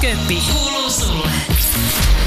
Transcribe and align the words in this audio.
Köppi, 0.00 0.38
kuuluu 0.52 0.90
sulle. 0.90 1.30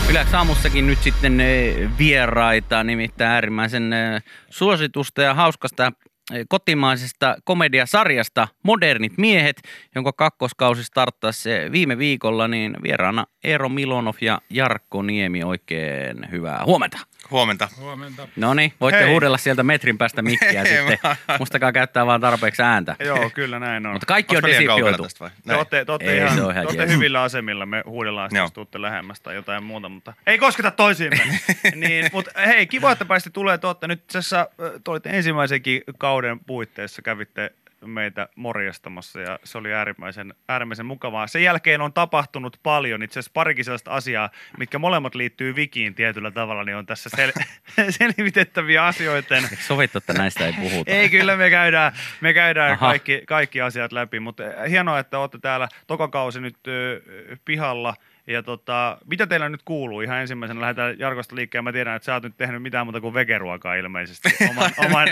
Yleensä 0.09 0.37
aamussakin 0.37 0.87
nyt 0.87 1.03
sitten 1.03 1.41
eh, 1.41 1.89
vieraita, 1.97 2.83
nimittäin 2.83 3.31
äärimmäisen 3.31 3.93
eh, 3.93 4.23
suositusta 4.49 5.21
ja 5.21 5.33
hauskasta 5.33 5.91
eh, 6.33 6.45
kotimaisesta 6.49 7.35
komediasarjasta 7.43 8.47
Modernit 8.63 9.17
miehet, 9.17 9.61
jonka 9.95 10.13
kakkoskausi 10.13 10.83
starttasi 10.83 11.51
eh, 11.51 11.71
viime 11.71 11.97
viikolla, 11.97 12.47
niin 12.47 12.77
vieraana 12.83 13.25
Eero 13.43 13.69
Milonov 13.69 14.15
ja 14.21 14.41
Jarkko 14.49 15.01
Niemi. 15.01 15.43
Oikein 15.43 16.31
hyvää 16.31 16.65
huomenta. 16.65 16.97
Huomenta. 17.31 17.69
Huomenta. 17.79 18.27
No 18.35 18.53
niin, 18.53 18.73
voitte 18.81 19.01
Hei. 19.03 19.11
huudella 19.11 19.37
sieltä 19.37 19.63
metrin 19.63 19.97
päästä 19.97 20.21
mikkiä 20.21 20.63
Hei, 20.63 20.77
sitten. 20.77 20.99
mä- 21.03 21.15
Mustakaa 21.39 21.71
käyttää 21.71 22.05
vaan 22.05 22.21
tarpeeksi 22.21 22.61
ääntä. 22.61 22.95
Joo, 22.99 23.29
kyllä 23.29 23.59
näin 23.59 23.85
on. 23.85 23.91
Mutta 23.93 24.05
kaikki 24.05 24.35
Onks 24.35 24.43
on 24.45 24.49
desifioitu. 24.51 25.03
vai? 25.19 25.29
Te 25.47 25.55
olette, 25.55 25.85
te 25.85 25.91
olette 25.91 26.11
Ei, 26.11 26.17
ihan, 26.17 26.35
se 26.35 26.41
on 26.41 26.51
ihan 26.51 26.63
te 26.63 26.67
olette 26.67 26.83
jees. 26.83 26.91
hyvillä 26.95 27.21
asemilla, 27.21 27.65
me 27.65 27.83
huudellaan 27.85 28.29
sitten, 28.29 28.41
jos 28.41 28.51
tuutte 28.53 28.81
lähemmäs 28.81 29.21
tai 29.21 29.35
jotain 29.35 29.63
muuta, 29.63 29.89
mutta 29.89 30.13
ei 30.27 30.37
kosketa 30.37 30.71
toisiimme. 30.71 31.39
niin, 31.75 32.09
mutta 32.13 32.31
hei, 32.45 32.67
kiva, 32.67 32.91
että 32.91 33.05
pääsitte 33.05 33.33
tulee, 33.33 33.57
te 33.57 33.67
olette 33.67 33.87
nyt 33.87 34.07
tässä, 34.07 34.47
te 34.83 34.91
olitte 34.91 35.09
ensimmäisenkin 35.09 35.81
kauden 35.97 36.39
puitteissa, 36.39 37.01
kävitte 37.01 37.51
meitä 37.85 38.27
morjastamassa 38.35 39.19
ja 39.19 39.39
se 39.43 39.57
oli 39.57 39.73
äärimmäisen, 39.73 40.33
äärimmäisen 40.49 40.85
mukavaa. 40.85 41.27
Sen 41.27 41.43
jälkeen 41.43 41.81
on 41.81 41.93
tapahtunut 41.93 42.59
paljon, 42.63 43.03
itse 43.03 43.19
asiassa 43.19 43.31
parikin 43.33 43.65
sellaista 43.65 43.91
asiaa, 43.91 44.29
mitkä 44.57 44.79
molemmat 44.79 45.15
liittyy 45.15 45.55
Vikiin 45.55 45.95
tietyllä 45.95 46.31
tavalla, 46.31 46.63
niin 46.63 46.75
on 46.75 46.85
tässä 46.85 47.09
sel- 47.17 47.43
selvitettäviä 47.99 48.85
asioita. 48.85 49.35
Eikö 49.35 49.55
sovittu, 49.59 49.97
että 49.97 50.13
näistä 50.13 50.45
ei 50.45 50.53
puhuta? 50.53 50.91
Ei, 50.91 51.09
kyllä 51.09 51.37
me 51.37 51.49
käydään, 51.49 51.93
me 52.21 52.33
käydään 52.33 52.71
Aha. 52.71 52.87
kaikki, 52.87 53.21
kaikki 53.27 53.61
asiat 53.61 53.91
läpi, 53.91 54.19
mutta 54.19 54.43
hienoa, 54.69 54.99
että 54.99 55.19
olette 55.19 55.37
täällä 55.41 55.67
tokakausi 55.87 56.41
nyt 56.41 56.57
ö, 56.67 57.01
pihalla. 57.45 57.93
Ja 58.27 58.43
tota, 58.43 58.97
mitä 59.05 59.27
teillä 59.27 59.49
nyt 59.49 59.61
kuuluu? 59.65 60.01
Ihan 60.01 60.21
ensimmäisenä 60.21 60.61
lähdetään 60.61 60.99
Jarkosta 60.99 61.35
liikkeelle. 61.35 61.63
Mä 61.63 61.71
tiedän, 61.71 61.95
että 61.95 62.05
sä 62.05 62.13
oot 62.13 62.23
nyt 62.23 62.37
tehnyt 62.37 62.61
mitään 62.61 62.85
muuta 62.85 63.01
kuin 63.01 63.13
vegeruokaa 63.13 63.75
ilmeisesti. 63.75 64.29
Oman, 64.49 64.71
oman, 64.77 65.07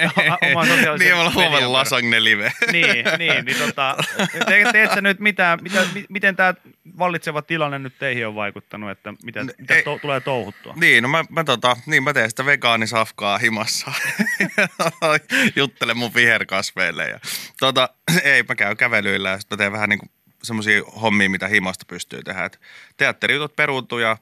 oman 0.51 0.67
sosiaalisen 0.67 1.07
Niin, 1.07 1.17
median 1.17 1.33
huomannut 1.33 1.71
lasagne 1.71 2.23
live. 2.23 2.51
niin, 2.71 3.05
niin, 3.17 3.45
niin 3.45 3.57
tota, 3.57 3.97
te, 4.47 4.65
teet 4.71 4.91
sä 4.91 5.01
nyt 5.01 5.19
mitään, 5.19 5.59
mitä, 5.61 5.85
mi- 5.93 6.05
miten 6.09 6.35
tämä 6.35 6.53
vallitseva 6.97 7.41
tilanne 7.41 7.79
nyt 7.79 7.93
teihin 7.99 8.27
on 8.27 8.35
vaikuttanut, 8.35 8.91
että 8.91 9.13
mitä, 9.23 9.45
mitä 9.57 9.75
ei- 9.75 9.83
to, 9.83 9.99
tulee 10.01 10.19
touhuttua? 10.19 10.73
Niin, 10.75 11.03
no 11.03 11.09
mä, 11.09 11.25
mä, 11.29 11.43
tota, 11.43 11.77
niin 11.85 12.03
mä 12.03 12.13
teen 12.13 12.29
sitä 12.29 12.45
vegaanisafkaa 12.45 13.37
himassa. 13.37 13.91
Juttelen 15.55 15.97
mun 15.97 16.13
viherkasveille. 16.13 17.09
Ja, 17.09 17.19
tota, 17.59 17.89
ei, 18.23 18.43
mä 18.43 18.55
käyn 18.55 18.77
kävelyillä 18.77 19.29
ja 19.29 19.39
sitten 19.39 19.55
mä 19.55 19.57
teen 19.57 19.71
vähän 19.71 19.89
niin 19.89 19.99
kuin 19.99 20.09
semmoisia 20.43 20.81
hommia, 21.01 21.29
mitä 21.29 21.47
himasta 21.47 21.85
pystyy 21.87 22.23
tehdä. 22.23 22.45
Et 22.45 22.59
teatterijutut 22.97 23.55
peruuntuu 23.55 23.99
ja 23.99 24.17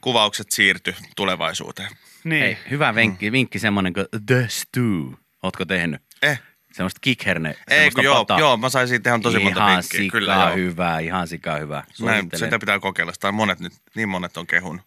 kuvaukset 0.00 0.50
siirty 0.50 0.94
tulevaisuuteen. 1.16 1.90
Niin. 2.24 2.42
Hei, 2.42 2.58
hyvä 2.70 2.94
vinkki, 2.94 3.32
vinkki 3.32 3.58
semmonen 3.58 3.92
kuin 3.92 4.06
The 4.26 4.46
Stew. 4.48 5.12
Ootko 5.42 5.64
tehnyt? 5.64 6.02
Eh, 6.22 6.40
Semmoista 6.72 6.98
kickherne. 7.00 7.54
ei, 7.70 7.90
kun 7.90 8.04
joo, 8.04 8.14
pataa. 8.16 8.38
joo, 8.38 8.56
mä 8.56 8.68
sain 8.68 8.88
siitä 8.88 9.10
ihan 9.10 9.20
tosi 9.22 9.38
monta 9.38 9.60
ihan 9.60 9.72
vinkkiä. 9.76 10.00
Sika 10.00 10.18
Kyllä, 10.18 10.34
joo. 10.34 10.54
hyvä, 10.56 10.98
ihan 10.98 11.28
sika 11.28 11.56
hyvä. 11.56 11.84
Näin, 12.00 12.28
sitä 12.34 12.58
pitää 12.58 12.78
kokeilla. 12.78 13.12
Tai 13.20 13.32
monet 13.32 13.60
nyt, 13.60 13.72
niin 13.94 14.08
monet 14.08 14.36
on 14.36 14.46
kehunut. 14.46 14.82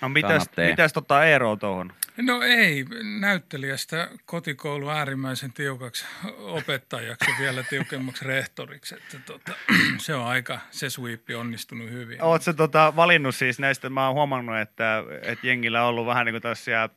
No, 0.00 0.08
mitäs, 0.08 0.30
Kannattaa. 0.30 0.64
mitäs 0.64 0.92
tota 0.92 1.24
Eero 1.24 1.56
tuohon? 1.56 1.92
No 2.16 2.42
ei, 2.42 2.84
näyttelijästä 3.20 4.08
kotikoulu 4.24 4.90
äärimmäisen 4.90 5.52
tiukaksi 5.52 6.04
opettajaksi 6.38 7.30
ja 7.30 7.36
vielä 7.40 7.62
tiukemmaksi 7.62 8.24
rehtoriksi. 8.24 8.94
Että 8.94 9.18
tota, 9.26 9.52
se 9.98 10.14
on 10.14 10.26
aika, 10.26 10.58
se 10.70 10.90
sweepi 10.90 11.34
onnistunut 11.34 11.90
hyvin. 11.90 12.22
Oletko 12.22 12.52
tota, 12.52 12.92
valinnut 12.96 13.34
siis 13.34 13.58
näistä, 13.58 13.90
mä 13.90 14.06
oon 14.06 14.14
huomannut, 14.14 14.58
että, 14.58 15.04
että 15.22 15.46
jengillä 15.46 15.82
on 15.82 15.88
ollut 15.88 16.06
vähän 16.06 16.26
niin 16.26 16.32
kuin 16.32 16.42
tällaisia 16.42 16.88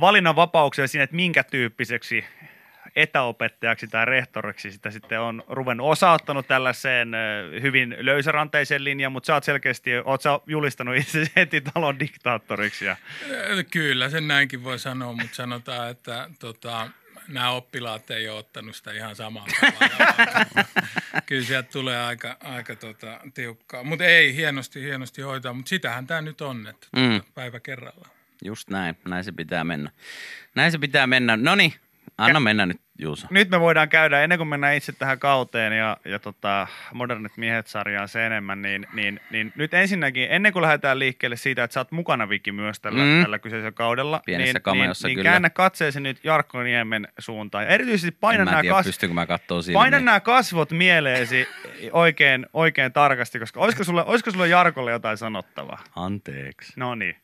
valinnanvapauksia 0.00 0.88
siinä, 0.88 1.04
että 1.04 1.16
minkä 1.16 1.44
tyyppiseksi 1.44 2.24
etäopettajaksi 2.96 3.88
tai 3.88 4.04
rehtoriksi 4.04 4.72
sitä 4.72 4.90
sitten 4.90 5.20
on 5.20 5.42
ruvennut. 5.48 5.88
Osa 5.90 6.12
ottanut 6.12 6.48
tällaiseen 6.48 7.08
hyvin 7.62 7.96
löysäranteiseen 7.98 8.84
linjaan, 8.84 9.12
mutta 9.12 9.26
sä 9.26 9.34
oot 9.34 9.44
selkeästi, 9.44 9.90
oot 10.04 10.22
sä 10.22 10.40
julistanut 10.46 10.96
itse 10.96 11.26
heti 11.36 11.60
talon 11.60 11.98
diktaattoriksi. 11.98 12.84
Ja, 12.84 12.96
Kyllä, 13.70 14.08
sen 14.10 14.28
näinkin 14.28 14.64
voi 14.64 14.78
sanoa, 14.78 15.12
mutta 15.12 15.36
sanotaan, 15.36 15.90
että 15.90 16.30
tota, 16.38 16.90
nämä 17.28 17.50
oppilaat 17.50 18.10
ei 18.10 18.28
ole 18.28 18.38
ottanut 18.38 18.76
sitä 18.76 18.92
ihan 18.92 19.16
samalla 19.16 19.48
tavalla. 19.60 20.64
Kyllä 21.26 21.44
sieltä 21.44 21.68
tulee 21.72 21.98
aika, 21.98 22.36
aika 22.44 22.76
tota, 22.76 23.20
tiukkaa. 23.34 23.84
Mutta 23.84 24.04
ei, 24.04 24.36
hienosti, 24.36 24.80
hienosti 24.82 25.22
hoitaa. 25.22 25.52
Mutta 25.52 25.68
sitähän 25.68 26.06
tämä 26.06 26.20
nyt 26.20 26.40
on, 26.40 26.66
että 26.66 26.86
Mm. 26.96 27.02
mm. 27.02 27.20
päivä 27.34 27.60
kerrallaan. 27.60 28.10
Just 28.44 28.70
näin, 28.70 28.96
näin 29.08 29.24
se 29.24 29.32
pitää 29.32 29.64
mennä. 29.64 29.90
Näin 30.54 30.72
se 30.72 30.78
pitää 30.78 31.06
mennä. 31.06 31.36
No 31.36 31.54
niin, 31.54 31.74
anna 32.20 32.40
mennä 32.40 32.66
nyt 32.66 32.80
Juuso. 32.98 33.26
nyt 33.30 33.50
me 33.50 33.60
voidaan 33.60 33.88
käydä, 33.88 34.22
ennen 34.22 34.38
kuin 34.38 34.48
mennään 34.48 34.74
itse 34.74 34.92
tähän 34.92 35.18
kauteen 35.18 35.72
ja, 35.78 35.96
ja 36.04 36.18
tota, 36.18 36.66
Modernit 36.94 37.36
miehet-sarjaan 37.36 38.08
se 38.08 38.26
enemmän, 38.26 38.62
niin, 38.62 38.86
niin, 38.92 39.20
niin, 39.30 39.52
nyt 39.56 39.74
ensinnäkin, 39.74 40.26
ennen 40.30 40.52
kuin 40.52 40.62
lähdetään 40.62 40.98
liikkeelle 40.98 41.36
siitä, 41.36 41.64
että 41.64 41.74
sä 41.74 41.80
oot 41.80 41.92
mukana 41.92 42.28
Viki 42.28 42.52
myös 42.52 42.80
tällä, 42.80 43.04
Mm. 43.04 43.22
tällä 43.22 43.38
kyseisellä 43.38 43.72
kaudella, 43.72 44.22
Pienessä 44.26 44.52
niin, 44.52 44.62
cameossa 44.62 45.08
niin, 45.08 45.16
niin 45.16 45.22
kyllä. 45.22 45.30
käännä 45.30 45.50
katseesi 45.50 46.00
nyt 46.00 46.24
Jarkko 46.24 46.62
Niemen 46.62 47.08
suuntaan. 47.18 47.64
Ja 47.64 47.70
erityisesti 47.70 48.16
paina 48.20 48.44
nämä, 48.44 48.60
tiedä, 48.60 48.74
kas, 48.74 48.98
mä 49.12 49.26
paina 49.72 50.00
nämä 50.00 50.20
kasvot 50.20 50.70
mieleesi 50.70 51.48
oikein, 51.92 52.46
oikein 52.52 52.92
tarkasti, 52.92 53.38
koska 53.38 53.60
olisiko 53.60 53.84
sulle, 53.84 54.04
olisiko 54.04 54.30
sulle 54.30 54.48
Jarkolle 54.48 54.90
jotain 54.90 55.16
sanottavaa? 55.16 55.84
Anteeksi. 55.96 56.72
No 56.76 56.94
niin, 56.94 57.16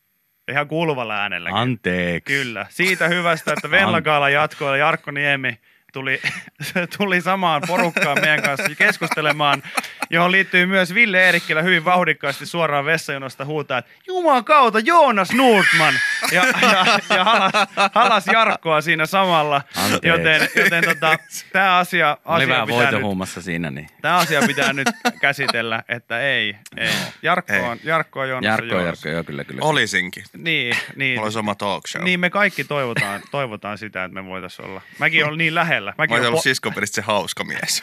ihan 0.48 0.68
kuuluvalla 0.68 1.16
äänellä. 1.16 1.50
Anteeksi. 1.52 2.34
Kyllä. 2.34 2.66
Siitä 2.68 3.08
hyvästä, 3.08 3.52
että 3.52 3.70
Venlagaala 3.76 4.30
jatkoilla 4.30 4.76
Jarkko 4.76 5.10
Niemi 5.10 5.58
tuli, 5.96 6.20
tuli 6.98 7.20
samaan 7.20 7.62
porukkaan 7.66 8.20
meidän 8.20 8.42
kanssa 8.42 8.74
keskustelemaan, 8.78 9.62
johon 10.10 10.32
liittyy 10.32 10.66
myös 10.66 10.94
Ville 10.94 11.24
Eerikkilä 11.24 11.62
hyvin 11.62 11.84
vauhdikkaasti 11.84 12.46
suoraan 12.46 12.84
vessajonosta 12.84 13.44
huutaa, 13.44 13.78
että 13.78 13.90
Juman 14.06 14.44
kautta 14.44 14.78
Joonas 14.78 15.32
Nordman! 15.32 15.94
Ja, 16.32 16.44
ja, 16.62 16.86
ja 17.16 17.24
halas, 17.24 17.52
halas 17.94 18.26
Jarkkoa 18.26 18.80
siinä 18.80 19.06
samalla, 19.06 19.62
Anteeksi. 19.76 20.08
joten, 20.08 20.48
joten 20.56 20.84
tota, 20.84 21.18
tämä 21.52 21.78
asia, 21.78 22.16
asia 22.24 22.66
pitää 22.66 22.92
nyt, 22.92 23.28
siinä, 23.40 23.70
niin 23.70 23.88
tämä 24.02 24.16
asia 24.16 24.42
pitää 24.46 24.72
nyt 24.72 24.88
käsitellä, 25.20 25.82
että 25.88 26.20
ei, 26.20 26.56
ei. 26.76 26.90
Jarkko 27.22 27.52
Ei. 27.52 27.60
on, 27.60 27.78
Jarkko 27.84 28.20
on 28.20 28.28
Joonas 28.28 28.44
on 28.44 28.52
Jarkko, 28.52 28.74
Joonas. 28.74 28.86
Jarkko, 28.86 29.08
joo 29.08 29.24
kyllä, 29.24 29.44
kyllä. 29.44 29.60
Olisinkin. 29.64 30.24
Niin, 30.36 30.76
niin. 30.96 31.20
Olisi 31.20 31.38
oma 31.38 31.54
talk 31.54 31.86
show. 31.86 32.04
Niin 32.04 32.20
me 32.20 32.30
kaikki 32.30 32.64
toivotaan, 32.64 33.20
toivotaan 33.30 33.78
sitä, 33.78 34.04
että 34.04 34.14
me 34.14 34.24
voitaisiin 34.24 34.68
olla. 34.68 34.80
Mäkin 34.98 35.24
olen 35.24 35.38
niin 35.38 35.54
lähellä. 35.54 35.85
Mä 35.90 35.94
Mäkin 35.98 36.12
olisin 36.14 36.22
olen 36.22 36.28
ollut 36.28 36.40
po- 36.40 36.42
siskopelistä 36.42 36.94
se 36.94 37.02
hauska 37.02 37.44
mies. 37.44 37.82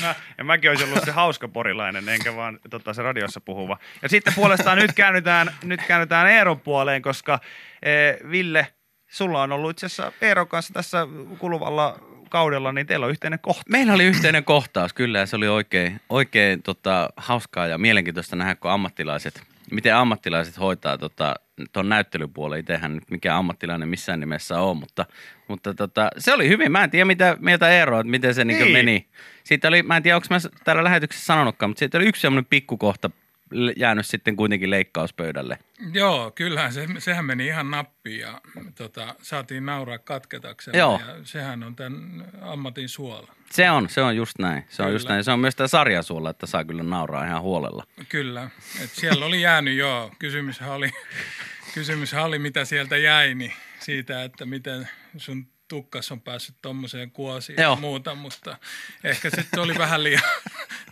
mä, 0.00 0.14
ja 0.38 0.44
mäkin 0.44 0.70
olisin 0.70 0.88
ollut 0.88 1.04
se 1.04 1.10
hauska 1.10 1.48
porilainen, 1.48 2.08
enkä 2.08 2.36
vaan 2.36 2.58
tota, 2.70 2.94
se 2.94 3.02
radiossa 3.02 3.40
puhuva. 3.40 3.78
Ja 4.02 4.08
sitten 4.08 4.34
puolestaan 4.34 4.78
nyt 4.78 4.92
käännytään, 4.92 5.54
nyt 5.64 5.82
käännytään 5.82 6.26
Eeron 6.30 6.60
puoleen, 6.60 7.02
koska 7.02 7.40
eh, 7.82 8.30
Ville, 8.30 8.66
sulla 9.10 9.42
on 9.42 9.52
ollut 9.52 9.70
itse 9.70 9.86
asiassa 9.86 10.12
Eeron 10.20 10.48
kanssa 10.48 10.74
tässä 10.74 11.06
kuluvalla 11.38 11.98
kaudella, 12.28 12.72
niin 12.72 12.86
teillä 12.86 13.06
on 13.06 13.10
yhteinen 13.10 13.38
kohta. 13.38 13.62
Meillä 13.68 13.92
oli 13.92 14.04
yhteinen 14.04 14.44
kohtaus, 14.44 14.92
kyllä, 14.92 15.18
ja 15.18 15.26
se 15.26 15.36
oli 15.36 15.48
oikein, 15.48 16.00
oikein 16.08 16.62
tota, 16.62 17.10
hauskaa 17.16 17.66
ja 17.66 17.78
mielenkiintoista 17.78 18.36
nähdä, 18.36 18.54
kun 18.54 18.70
ammattilaiset, 18.70 19.42
miten 19.74 19.94
ammattilaiset 19.96 20.58
hoitaa 20.58 20.98
tota, 20.98 21.34
tuon 21.72 21.88
näyttelypuolen. 21.88 22.60
Itsehän 22.60 22.94
nyt 22.94 23.10
mikään 23.10 23.36
ammattilainen 23.36 23.88
missään 23.88 24.20
nimessä 24.20 24.60
on, 24.60 24.76
mutta, 24.76 25.06
mutta 25.48 25.74
tota, 25.74 26.08
se 26.18 26.34
oli 26.34 26.48
hyvin. 26.48 26.72
Mä 26.72 26.84
en 26.84 26.90
tiedä, 26.90 27.04
mitä 27.04 27.36
mieltä 27.40 27.68
Eero, 27.68 28.00
että 28.00 28.10
miten 28.10 28.34
se 28.34 28.44
niin. 28.44 28.58
Niin. 28.58 28.72
meni. 28.72 29.08
Siitä 29.44 29.68
oli, 29.68 29.82
mä 29.82 29.96
en 29.96 30.02
tiedä, 30.02 30.16
onko 30.16 30.26
mä 30.30 30.38
täällä 30.64 30.84
lähetyksessä 30.84 31.26
sanonutkaan, 31.26 31.70
mutta 31.70 31.78
siitä 31.78 31.98
oli 31.98 32.06
yksi 32.06 32.22
semmoinen 32.22 32.46
pikkukohta 32.50 33.10
jäänyt 33.76 34.06
sitten 34.06 34.36
kuitenkin 34.36 34.70
leikkauspöydälle. 34.70 35.58
Joo, 35.92 36.30
kyllähän 36.30 36.72
se, 36.72 36.86
sehän 36.98 37.24
meni 37.24 37.46
ihan 37.46 37.70
nappiin 37.70 38.20
ja 38.20 38.40
tota, 38.74 39.14
saatiin 39.22 39.66
nauraa 39.66 39.98
katketaksemme. 39.98 40.78
Joo. 40.78 41.00
Ja 41.06 41.14
sehän 41.24 41.62
on 41.62 41.76
tämän 41.76 42.24
ammatin 42.40 42.88
suola. 42.88 43.34
Se 43.50 43.70
on, 43.70 43.88
se 43.88 44.02
on 44.02 44.16
just 44.16 44.38
näin. 44.38 44.64
Se 44.68 44.82
on 44.82 44.86
Kyllä. 44.86 44.94
just 44.94 45.08
näin. 45.08 45.24
Se 45.24 45.30
on 45.30 45.40
myös 45.40 45.56
tämä 45.56 45.68
sarjasuola, 45.68 46.30
että 46.30 46.46
saa 46.46 46.64
kyllä 46.64 46.82
nauraa 46.82 47.26
ihan 47.26 47.42
huolella. 47.42 47.84
Kyllä. 48.08 48.50
Et 48.84 48.90
siellä 48.90 49.26
oli 49.26 49.40
jäänyt 49.40 49.76
joo. 49.76 50.12
Kysymyshän 50.18 50.70
oli, 50.70 50.90
kysymyshän 51.74 52.24
oli, 52.24 52.38
mitä 52.38 52.64
sieltä 52.64 52.96
jäi, 52.96 53.34
niin 53.34 53.52
siitä, 53.80 54.24
että 54.24 54.46
miten 54.46 54.88
sun 55.16 55.46
tukkas 55.70 56.12
on 56.12 56.20
päässyt 56.20 56.56
tommoseen 56.62 57.10
kuosiin 57.10 57.62
Joo. 57.62 57.72
ja 57.74 57.80
muuta, 57.80 58.14
mutta 58.14 58.56
ehkä 59.04 59.30
se 59.30 59.60
oli 59.60 59.78
vähän 59.78 60.02
liian, 60.02 60.22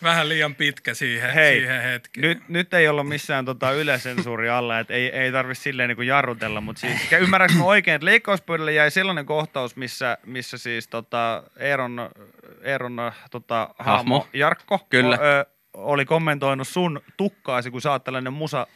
vähän 0.03 0.29
liian 0.29 0.55
pitkä 0.55 0.95
siihen, 0.95 1.33
Hei, 1.33 1.59
siihen 1.59 1.83
hetkeen. 1.83 2.23
Nyt, 2.23 2.49
nyt 2.49 2.75
ei 2.75 2.89
olla 2.89 3.05
missään 3.05 3.45
tota 3.45 3.73
ylesensuuri 3.73 4.49
alla, 4.49 4.79
että 4.79 4.95
ei, 4.95 5.07
ei 5.07 5.33
tarvitse 5.33 5.63
silleen 5.63 5.89
niin 5.89 5.97
kuin 5.97 6.09
jarrutella, 6.09 6.61
mutta 6.61 6.81
siis 6.81 7.13
ymmärrätkö 7.21 7.59
mä 7.59 7.65
oikein, 7.65 7.95
että 7.95 8.05
leikkauspöydälle 8.05 8.73
jäi 8.73 8.91
sellainen 8.91 9.27
kohtaus, 9.27 9.77
missä, 9.77 10.19
missä 10.27 10.59
siis 10.59 10.89
tota 10.89 11.43
Eeron, 11.57 12.11
Eeron 12.63 13.13
tota, 13.31 13.69
hahmo, 13.79 13.97
Hahmo. 13.97 14.29
Jarkko 14.33 14.87
Kyllä. 14.91 15.17
O, 15.17 15.25
ö, 15.25 15.47
oli 15.75 16.05
kommentoinut 16.05 16.69
sun 16.69 17.01
tukkaasi, 17.17 17.71
kun 17.71 17.81
sä 17.81 17.91
oot 17.93 18.05
tällainen 18.05 18.33
musa... 18.33 18.67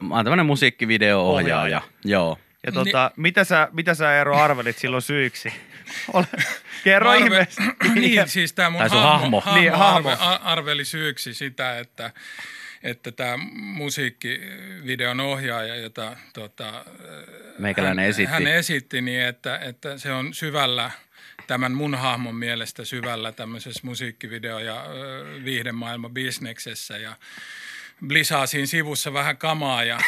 Mä 0.00 0.14
oon 0.14 0.24
tämmönen 0.24 0.46
musiikkivideo-ohjaaja. 0.46 1.60
Ohjaaja. 1.60 1.82
Joo. 2.04 2.38
Ja 2.66 2.72
tota, 2.72 3.10
mitä, 3.16 3.44
sä, 3.44 3.68
mitä 3.72 3.94
sä 3.94 4.14
Eero 4.16 4.36
arvelit 4.36 4.78
silloin 4.78 5.02
syiksi? 5.02 5.52
Ole, 6.12 6.26
kerro 6.84 7.10
arve- 7.10 7.24
ihmeessä. 7.24 7.62
niin, 7.94 8.28
siis 8.28 8.52
tämä 8.52 8.70
mun 8.70 8.80
hahmo, 8.80 9.00
hahmo. 9.00 9.40
hahmo, 9.40 9.60
Niin, 9.60 9.72
hahmo. 9.72 10.16
arveli 10.42 10.84
syyksi 10.84 11.34
sitä, 11.34 11.78
että 11.78 12.10
että 12.82 13.12
tämä 13.12 13.36
musiikkivideon 13.52 15.20
ohjaaja, 15.20 15.76
jota 15.76 16.16
tota, 16.34 16.84
Meikäläinen 17.58 18.02
hän, 18.02 18.08
esitti. 18.10 18.32
hän 18.32 18.46
esitti, 18.46 19.00
niin 19.00 19.20
että, 19.22 19.58
että 19.58 19.98
se 19.98 20.12
on 20.12 20.34
syvällä, 20.34 20.90
tämän 21.46 21.72
mun 21.72 21.94
hahmon 21.94 22.34
mielestä 22.34 22.84
syvällä 22.84 23.32
tämmöisessä 23.32 23.80
musiikkivideo- 23.84 24.58
ja 24.64 24.84
viihdemaailman 25.44 26.10
bisneksessä 26.14 26.98
ja 26.98 27.16
blisaa 28.06 28.46
siinä 28.46 28.66
sivussa 28.66 29.12
vähän 29.12 29.36
kamaa 29.36 29.84
ja, 29.84 29.98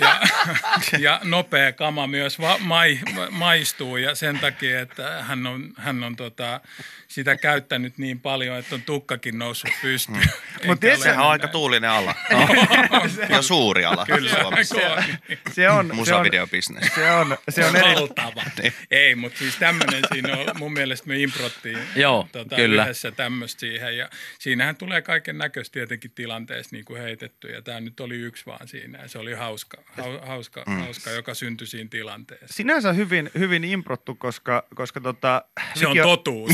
ja, 0.00 0.20
ja 0.98 1.20
nopea 1.24 1.72
kama 1.72 2.06
myös 2.06 2.40
va, 2.40 2.58
mai, 2.58 2.98
maistuu 3.30 3.96
ja 3.96 4.14
sen 4.14 4.38
takia, 4.38 4.80
että 4.80 5.22
hän 5.22 5.46
on, 5.46 5.72
hän 5.76 6.02
on 6.04 6.16
tota, 6.16 6.60
sitä 7.08 7.36
käyttänyt 7.36 7.98
niin 7.98 8.20
paljon, 8.20 8.58
että 8.58 8.74
on 8.74 8.82
tukkakin 8.82 9.38
noussut 9.38 9.70
pystyyn. 9.82 10.18
Mut 10.18 10.26
Eikä 10.62 10.76
tiedätkö- 10.76 10.88
ole 10.88 10.98
Sehän 11.04 11.24
on 11.24 11.30
aika 11.30 11.48
tuulinen 11.48 11.90
ala. 11.90 12.14
ja 13.28 13.42
suuri 13.42 13.84
ala 13.84 14.06
Kyllä, 14.06 14.40
Suomessa. 14.42 14.76
on. 14.76 14.82
Se 14.82 15.10
on, 15.10 15.52
se 15.52 15.70
on, 15.70 15.90
Musavideobisnes. 15.94 16.94
se 16.94 17.10
on, 17.10 17.36
se 17.48 17.64
on 17.64 17.76
eri, 17.76 17.94
valtava. 17.94 18.42
Ei, 18.90 19.14
mutta 19.14 19.38
siis 19.38 19.56
tämmöinen 19.56 20.02
siinä 20.12 20.36
on, 20.36 20.46
mun 20.58 20.72
mielestä 20.72 21.08
me 21.08 21.18
improttiin 21.18 21.78
Joo, 21.96 22.28
tota, 22.32 22.56
kyllä. 22.56 22.82
yhdessä 22.82 23.10
tämmöistä 23.10 23.60
siihen. 23.60 23.96
Ja 23.96 24.10
siinähän 24.38 24.76
tulee 24.76 25.02
kaiken 25.02 25.38
näköistä 25.38 25.72
tietenkin 25.72 26.10
tilanteessa 26.10 26.76
niin 26.76 26.84
kuin 26.84 27.02
heitetty. 27.02 27.37
Ja 27.46 27.62
tämä 27.62 27.80
nyt 27.80 28.00
oli 28.00 28.16
yksi 28.16 28.46
vaan 28.46 28.68
siinä. 28.68 28.98
Ja 28.98 29.08
se 29.08 29.18
oli 29.18 29.32
hauska, 29.32 29.76
hau, 29.96 30.18
hauska, 30.26 30.64
mm. 30.66 30.78
hauska 30.80 31.10
joka 31.10 31.34
syntyi 31.34 31.66
siinä 31.66 31.88
tilanteessa. 31.90 32.46
sinänsä 32.50 32.92
hyvin, 32.92 33.30
hyvin 33.38 33.64
improttu, 33.64 34.14
koska, 34.14 34.66
koska 34.74 35.00
tota, 35.00 35.42
Se 35.74 35.86
on 35.86 35.96
totuus. 36.02 36.52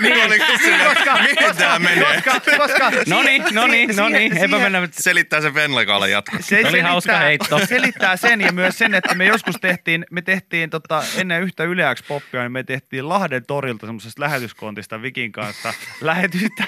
niin 0.00 0.22
oli 0.26 0.38
koska, 0.84 1.18
Mihin 1.22 1.56
tää 1.56 1.78
menee? 1.78 2.22
koska, 2.22 2.56
koska, 2.56 2.90
No 3.06 3.22
niin, 3.22 3.42
no 3.52 3.66
niin, 3.66 3.96
no 3.96 4.08
niin. 4.08 4.36
Eipä 4.36 4.58
mennä 4.58 4.80
nyt. 4.80 4.94
Selittää 4.94 5.40
sen 5.40 5.54
Venlakaalan 5.54 6.10
jatko. 6.10 6.36
se 6.40 6.62
oli 6.68 6.80
hauska 6.80 7.18
heitto. 7.18 7.66
selittää 7.66 8.16
sen 8.16 8.40
ja 8.40 8.52
myös 8.52 8.78
sen, 8.78 8.94
että 8.94 9.14
me 9.14 9.24
joskus 9.26 9.56
tehtiin, 9.60 10.06
me 10.10 10.22
tehtiin 10.22 10.70
tota, 10.70 11.04
ennen 11.16 11.42
yhtä 11.42 11.64
yleäksi 11.64 12.04
poppia, 12.08 12.42
niin 12.42 12.52
me 12.52 12.62
tehtiin 12.62 13.08
Lahden 13.08 13.46
torilta 13.46 13.86
semmoisesta 13.86 14.22
lähetyskontista 14.22 15.02
Vikin 15.02 15.32
kanssa 15.32 15.74
lähetystä. 16.00 16.64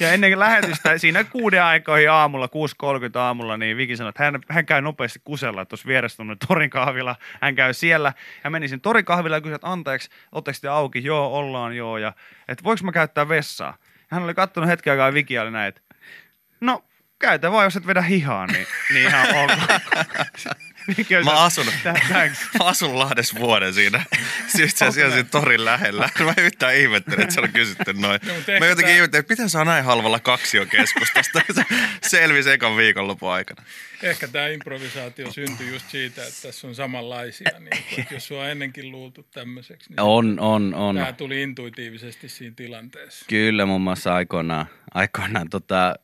Ja 0.00 0.12
ennen 0.12 0.38
lähetystä, 0.38 0.98
siinä 0.98 1.24
kuuden 1.24 1.62
aikoihin 1.62 2.10
aamulla, 2.10 2.46
6.30 2.46 3.18
aamulla, 3.18 3.56
niin 3.56 3.76
Viki 3.76 3.96
sanoi, 3.96 4.08
että 4.08 4.24
hän, 4.24 4.40
hän 4.48 4.66
käy 4.66 4.80
nopeasti 4.80 5.20
kusella, 5.24 5.64
tuossa 5.64 5.88
vieressä 5.88 6.22
torin 6.48 6.70
kahvila. 6.70 7.16
Hän 7.40 7.54
käy 7.54 7.72
siellä. 7.72 8.12
Hän 8.42 8.52
meni 8.52 8.68
sen 8.68 8.80
torin 8.80 9.04
kahvilaan 9.04 9.36
ja 9.36 9.42
kysyi, 9.42 9.54
että 9.54 9.72
anteeksi, 9.72 10.10
ootteko 10.32 10.58
te 10.60 10.68
auki? 10.68 11.04
Joo, 11.04 11.38
ollaan 11.38 11.76
joo. 11.76 11.98
Ja, 11.98 12.12
että 12.48 12.64
voiko 12.64 12.84
mä 12.84 12.92
käyttää 12.92 13.28
vessaa? 13.28 13.76
Hän 14.08 14.22
oli 14.22 14.34
kattonut 14.34 14.70
hetken 14.70 14.90
aikaa 14.90 15.08
ja 15.08 15.14
Viki 15.14 15.38
oli 15.38 15.50
näin, 15.50 15.68
että 15.68 15.80
no 16.60 16.84
käytä 17.18 17.52
vaan, 17.52 17.64
jos 17.64 17.76
et 17.76 17.86
vedä 17.86 18.02
hihaa, 18.02 18.46
niin, 18.46 18.66
niin 18.92 19.08
ihan 19.08 19.28
ok. 19.28 19.50
Mä 21.24 21.44
asun, 21.44 21.66
mä 22.58 22.64
asun 22.64 22.98
Lahdessa 22.98 23.38
vuoden 23.38 23.74
siinä. 23.74 24.04
Siis 24.46 24.78
se 24.78 24.90
siellä 24.90 25.14
siinä 25.14 25.28
torin 25.30 25.64
lähellä. 25.64 26.08
Mä 26.24 26.34
yhtään 26.36 26.76
ihmettelin, 26.76 27.20
että 27.20 27.34
se 27.34 27.40
on 27.40 27.52
kysytty 27.52 27.92
noin. 27.92 28.20
No, 28.26 28.32
Mä 28.60 28.66
jotenkin 28.66 28.94
ihmettelin, 28.94 29.20
että 29.20 29.32
miten 29.32 29.50
saa 29.50 29.64
näin 29.64 29.84
halvalla 29.84 30.20
kaksio 30.20 30.66
keskustasta. 30.66 31.40
Se 32.02 32.16
selvisi 32.26 32.50
ekan 32.50 32.76
viikonlopun 32.76 33.32
aikana. 33.32 33.62
Ehkä 34.02 34.28
tämä 34.28 34.48
improvisaatio 34.48 35.32
syntyi 35.32 35.72
just 35.72 35.90
siitä, 35.90 36.26
että 36.26 36.42
tässä 36.42 36.66
on 36.66 36.74
samanlaisia. 36.74 37.50
Niin 37.58 37.84
kuin, 37.88 38.00
että 38.00 38.14
jos 38.14 38.28
sua 38.28 38.42
on 38.42 38.50
ennenkin 38.50 38.92
luultu 38.92 39.22
tämmöiseksi, 39.22 39.90
niin 39.90 40.00
On, 40.00 40.40
on, 40.40 40.74
on. 40.74 40.94
tämä 40.96 41.12
tuli 41.12 41.42
intuitiivisesti 41.42 42.28
siinä 42.28 42.54
tilanteessa. 42.56 43.24
Kyllä, 43.28 43.66
muun 43.66 43.80
muassa 43.80 44.14
aikoinaan, 44.14 44.66
aikoinaan 44.94 45.50
tota, 45.50 45.94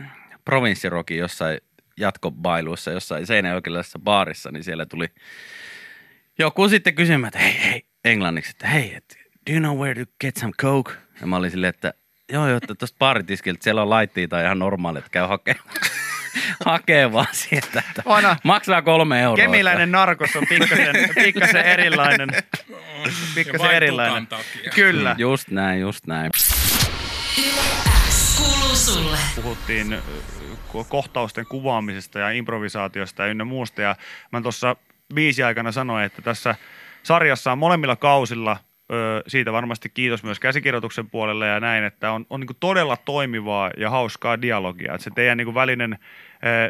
äh, 0.00 0.10
provinssirokin 0.44 1.18
jossain 1.18 1.60
jatkobailuissa, 1.96 2.90
jossain 2.90 3.26
seinäjokilaisessa 3.26 3.98
baarissa, 3.98 4.50
niin 4.52 4.64
siellä 4.64 4.86
tuli 4.86 5.08
joku 6.38 6.68
sitten 6.68 6.94
kysymään, 6.94 7.28
että 7.28 7.38
hei, 7.38 7.70
hei, 7.70 7.82
englanniksi, 8.04 8.50
että 8.50 8.66
hei, 8.66 8.94
et, 8.94 9.18
do 9.46 9.52
you 9.52 9.60
know 9.60 9.78
where 9.78 10.04
to 10.04 10.12
get 10.20 10.36
some 10.36 10.52
coke? 10.60 10.92
Ja 11.20 11.26
mä 11.26 11.36
olin 11.36 11.50
silleen, 11.50 11.70
että 11.70 11.94
joo, 12.32 12.48
joo, 12.48 12.56
että 12.56 12.74
tuosta 12.74 12.98
baaritiskiltä 12.98 13.64
siellä 13.64 13.82
on 13.82 13.90
laitteita 13.90 14.42
ihan 14.42 14.58
normaali, 14.58 14.98
että 14.98 15.10
käy 15.10 15.26
hakemaan. 15.26 15.68
Hakee 16.64 17.12
vaan 17.12 17.26
sieltä, 17.32 17.82
että 17.88 18.02
Vanha 18.06 18.36
maksaa 18.44 18.82
kolme 18.82 19.22
euroa. 19.22 19.36
Kemiläinen 19.36 19.92
narkos 19.92 20.36
on 20.36 20.46
pikkasen, 20.48 20.94
pikkasen 21.14 21.64
erilainen. 21.64 22.28
Pikkasen 23.34 23.70
erilainen. 23.70 24.26
takia. 24.26 24.70
Kyllä. 24.74 25.14
Just 25.18 25.48
näin, 25.48 25.80
just 25.80 26.06
näin. 26.06 26.30
Sulle. 28.84 29.18
Puhuttiin 29.36 29.96
kohtausten 30.88 31.46
kuvaamisesta 31.46 32.18
ja 32.18 32.30
improvisaatiosta 32.30 33.22
ja 33.22 33.28
ynnä 33.28 33.44
muusta. 33.44 33.82
Ja 33.82 33.96
mä 34.32 34.40
tuossa 34.40 34.76
biisi 35.14 35.42
aikana 35.42 35.72
sanoin, 35.72 36.04
että 36.04 36.22
tässä 36.22 36.54
sarjassa 37.02 37.52
on 37.52 37.58
molemmilla 37.58 37.96
kausilla 37.96 38.56
siitä 39.26 39.52
varmasti 39.52 39.88
kiitos 39.88 40.22
myös 40.22 40.40
käsikirjoituksen 40.40 41.10
puolelle 41.10 41.46
ja 41.46 41.60
näin, 41.60 41.84
että 41.84 42.12
on, 42.12 42.26
on 42.30 42.40
niin 42.40 42.56
todella 42.60 42.96
toimivaa 42.96 43.70
ja 43.76 43.90
hauskaa 43.90 44.42
dialogia. 44.42 44.94
Että 44.94 45.04
se 45.04 45.10
teidän 45.14 45.38
niin 45.38 45.54
välinen, 45.54 45.98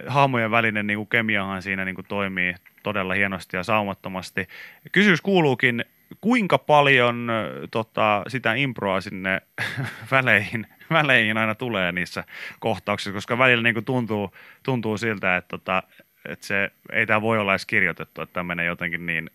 ö, 0.02 0.10
hahmojen 0.10 0.50
välinen 0.50 0.86
niin 0.86 1.06
kemiahan 1.06 1.62
siinä 1.62 1.84
niin 1.84 1.96
toimii 2.08 2.54
todella 2.82 3.14
hienosti 3.14 3.56
ja 3.56 3.62
saumattomasti. 3.62 4.48
Kysymys 4.92 5.20
kuuluukin, 5.20 5.84
kuinka 6.20 6.58
paljon 6.58 7.28
tota, 7.70 8.22
sitä 8.28 8.54
improa 8.54 9.00
sinne 9.00 9.40
väleihin, 10.10 10.66
väleihin 10.90 11.36
aina 11.36 11.54
tulee 11.54 11.92
niissä 11.92 12.24
kohtauksissa, 12.60 13.12
koska 13.12 13.38
välillä 13.38 13.62
niin 13.62 13.74
kuin 13.74 13.84
tuntuu, 13.84 14.34
tuntuu 14.62 14.98
siltä, 14.98 15.36
että, 15.36 15.48
tota, 15.48 15.82
että 16.24 16.46
se, 16.46 16.70
ei 16.92 17.06
tämä 17.06 17.22
voi 17.22 17.38
olla 17.38 17.52
edes 17.52 17.66
kirjoitettu, 17.66 18.22
että 18.22 18.32
tämä 18.32 18.44
menee 18.44 18.66
jotenkin 18.66 19.06
niin, 19.06 19.30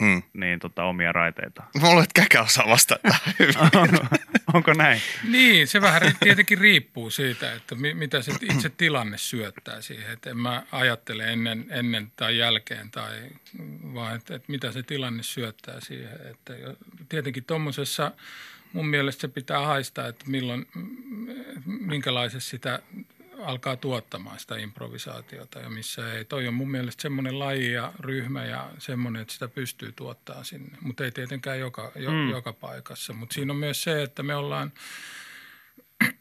Mm. 0.00 0.22
niin 0.32 0.58
tota, 0.58 0.84
omia 0.84 1.12
raiteita. 1.12 1.62
Mä 1.80 1.88
luulen, 1.88 2.02
että 2.02 2.20
käkä 2.22 2.42
osaa 2.42 2.68
vastata. 2.68 3.14
Onko 4.54 4.72
näin? 4.72 5.00
Niin, 5.28 5.66
se 5.66 5.80
vähän 5.80 6.02
tietenkin 6.20 6.58
riippuu 6.58 7.10
siitä, 7.10 7.52
että 7.52 7.74
mi- 7.74 7.94
mitä 7.94 8.22
se 8.22 8.32
itse 8.42 8.68
tilanne 8.68 9.18
syöttää 9.18 9.80
siihen. 9.80 10.12
Että 10.12 10.30
en 10.30 10.36
mä 10.38 10.62
ajattele 10.72 11.32
ennen, 11.32 11.66
ennen 11.70 12.12
tai 12.16 12.38
jälkeen, 12.38 12.90
tai, 12.90 13.20
vaan 13.94 14.16
että, 14.16 14.34
että 14.34 14.52
mitä 14.52 14.72
se 14.72 14.82
tilanne 14.82 15.22
syöttää 15.22 15.80
siihen. 15.80 16.18
Että 16.30 16.52
tietenkin 17.08 17.44
tuommoisessa 17.44 18.12
mun 18.72 18.86
mielestä 18.86 19.20
se 19.20 19.28
pitää 19.28 19.66
haistaa, 19.66 20.08
että 20.08 20.24
milloin, 20.28 20.66
minkälaisessa 21.64 22.50
sitä 22.50 22.78
alkaa 23.44 23.76
tuottamaan 23.76 24.38
sitä 24.38 24.56
improvisaatiota 24.56 25.58
ja 25.58 25.70
missä 25.70 26.12
ei. 26.12 26.24
Toi 26.24 26.48
on 26.48 26.54
mun 26.54 26.70
mielestä 26.70 27.02
semmoinen 27.02 27.38
laji 27.38 27.72
ja 27.72 27.92
ryhmä 28.00 28.44
ja 28.44 28.70
semmoinen, 28.78 29.22
että 29.22 29.34
sitä 29.34 29.48
pystyy 29.48 29.92
tuottaa 29.92 30.44
sinne, 30.44 30.78
mutta 30.80 31.04
ei 31.04 31.12
tietenkään 31.12 31.58
joka, 31.58 31.92
jo, 31.96 32.10
mm. 32.10 32.30
joka 32.30 32.52
paikassa. 32.52 33.12
Mutta 33.12 33.34
siinä 33.34 33.52
on 33.52 33.58
myös 33.58 33.82
se, 33.82 34.02
että 34.02 34.22
me 34.22 34.34
ollaan 34.34 34.72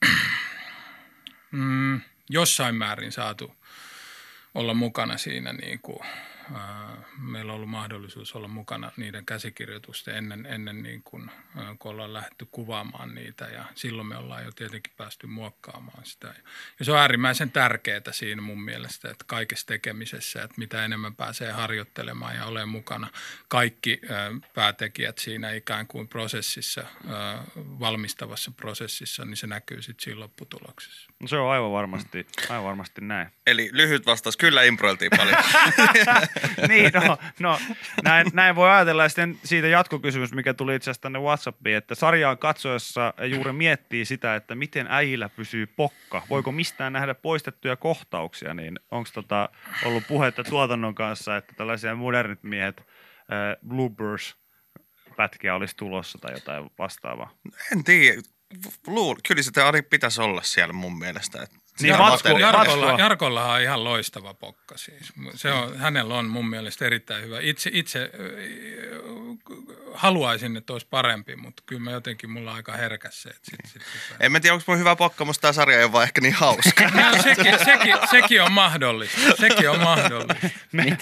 mm, 1.52 2.02
jossain 2.30 2.76
määrin 2.76 3.12
saatu 3.12 3.56
olla 4.56 4.74
mukana 4.74 5.18
siinä 5.18 5.54
niin 5.54 5.80
kuin, 5.80 6.00
meillä 7.18 7.52
on 7.52 7.56
ollut 7.56 7.70
mahdollisuus 7.70 8.36
olla 8.36 8.48
mukana 8.48 8.92
niiden 8.98 9.26
käsikirjoitusten 9.26 10.16
ennen, 10.16 10.46
ennen 10.46 10.84
niin 10.84 11.04
kuin, 11.04 11.32
kun 11.80 11.92
ollaan 11.92 12.14
lähdetty 12.14 12.48
kuvaamaan 12.52 13.16
niitä 13.16 13.46
ja 13.46 13.66
silloin 13.76 14.08
me 14.08 14.18
ollaan 14.18 14.44
jo 14.46 14.52
tietenkin 14.52 14.94
päästy 14.98 15.28
muokkaamaan 15.28 16.06
sitä. 16.06 16.34
Ja 16.80 16.86
se 16.86 16.92
on 16.92 17.00
äärimmäisen 17.00 17.52
tärkeää 17.52 18.02
siinä 18.12 18.42
mun 18.42 18.62
mielestä, 18.62 19.12
että 19.12 19.26
kaikessa 19.28 19.68
tekemisessä, 19.68 20.44
että 20.44 20.56
mitä 20.58 20.86
enemmän 20.86 21.16
pääsee 21.16 21.52
harjoittelemaan 21.52 22.36
ja 22.36 22.46
olemaan 22.46 22.70
mukana 22.70 23.08
kaikki 23.48 24.02
ää, 24.10 24.32
päätekijät 24.54 25.18
siinä 25.18 25.52
ikään 25.52 25.88
kuin 25.88 26.08
prosessissa, 26.08 26.84
valmistavassa 27.80 28.52
prosessissa, 28.52 29.26
niin 29.26 29.38
se 29.38 29.48
näkyy 29.48 29.82
sitten 29.82 30.04
siinä 30.04 30.20
lopputuloksessa. 30.20 31.12
No 31.20 31.28
se 31.28 31.38
on 31.38 31.52
aivan 31.52 31.72
varmasti, 31.72 32.28
aivan 32.50 32.64
varmasti 32.64 33.02
näin. 33.02 33.28
Eli 33.48 33.70
lyhyt 33.74 34.06
vastaus, 34.06 34.38
kyllä 34.38 34.64
improiltiin 34.64 35.12
paljon. 35.18 35.38
niin, 36.70 36.92
no, 36.94 37.18
no 37.40 37.60
näin, 38.04 38.28
näin, 38.34 38.56
voi 38.56 38.70
ajatella. 38.70 39.04
Ja 39.04 39.10
sitten 39.10 39.40
siitä 39.44 39.68
jatkokysymys, 39.68 40.34
mikä 40.34 40.54
tuli 40.54 40.76
itse 40.76 40.90
asiassa 40.90 41.02
tänne 41.02 41.20
Whatsappiin, 41.20 41.78
että 41.78 41.96
sarjaa 41.96 42.36
katsoessa 42.36 43.14
juuri 43.26 43.54
miettii 43.54 44.06
sitä, 44.06 44.36
että 44.36 44.56
miten 44.56 44.88
äijillä 44.90 45.30
pysyy 45.30 45.68
pokka. 45.68 46.22
Voiko 46.30 46.52
mistään 46.52 46.94
nähdä 46.94 47.14
poistettuja 47.14 47.76
kohtauksia, 47.76 48.54
niin 48.54 48.80
onko 48.92 49.10
tota 49.14 49.50
ollut 49.86 50.04
puhetta 50.08 50.44
tuotannon 50.44 50.96
kanssa, 50.96 51.38
että 51.38 51.54
tällaisia 51.58 51.96
modernit 51.96 52.44
miehet, 52.44 52.80
äh, 52.80 53.68
bloopers, 53.68 54.36
pätkiä 55.16 55.56
olisi 55.56 55.76
tulossa 55.78 56.18
tai 56.18 56.34
jotain 56.34 56.70
vastaavaa. 56.80 57.30
En 57.72 57.84
tiedä. 57.84 58.22
Luul, 58.88 59.16
kyllä 59.28 59.42
sitä 59.42 59.74
pitäisi 59.90 60.22
olla 60.22 60.42
siellä 60.42 60.74
mun 60.74 60.98
mielestä. 60.98 61.44
Et 61.44 61.63
Niin. 61.82 61.96
Jarkolla. 62.40 62.96
Jarkolla 63.00 63.54
on 63.54 63.62
ihan 63.62 63.84
loistava 63.84 64.34
pokka 64.34 64.78
siis. 64.78 65.14
Se 65.36 65.52
on, 65.52 65.78
hänellä 65.78 66.16
on 66.16 66.26
mun 66.26 66.50
mielestä 66.50 66.86
erittäin 66.86 67.24
hyvä. 67.24 67.40
Itse, 67.42 67.70
itse 67.74 68.12
haluaisin, 69.94 70.58
että 70.58 70.74
olisi 70.74 70.88
parempi, 70.90 71.36
mutta 71.36 71.64
kyllä 71.66 71.82
mä 71.82 71.92
jotenkin 71.92 72.30
mulla 72.30 72.50
on 72.52 72.56
aika 72.56 72.72
herkäs 72.72 73.22
se. 73.22 73.30
Että 73.30 73.52
sit, 73.52 73.60
sit, 73.74 73.82
sit, 73.82 74.18
En 74.20 74.32
mä 74.32 74.40
tiedä, 74.40 74.54
onko 74.54 74.64
mun 74.68 74.80
hyvä 74.80 74.96
pokka, 74.96 75.26
musta 75.26 75.42
tämä 75.42 75.54
sarja 75.54 75.78
ei 75.78 75.84
ole 75.84 75.92
vaan 75.92 76.04
ehkä 76.04 76.22
niin 76.22 76.34
hauska. 76.34 76.84
No, 76.94 77.24
sekin, 77.24 77.60
sekin, 77.66 77.96
sekin, 78.12 78.42
on 78.42 78.52
mahdollista. 78.52 79.18
Sekin 79.40 79.70
on 79.70 79.80
mahdollista. 79.80 80.50
Me, 80.72 80.98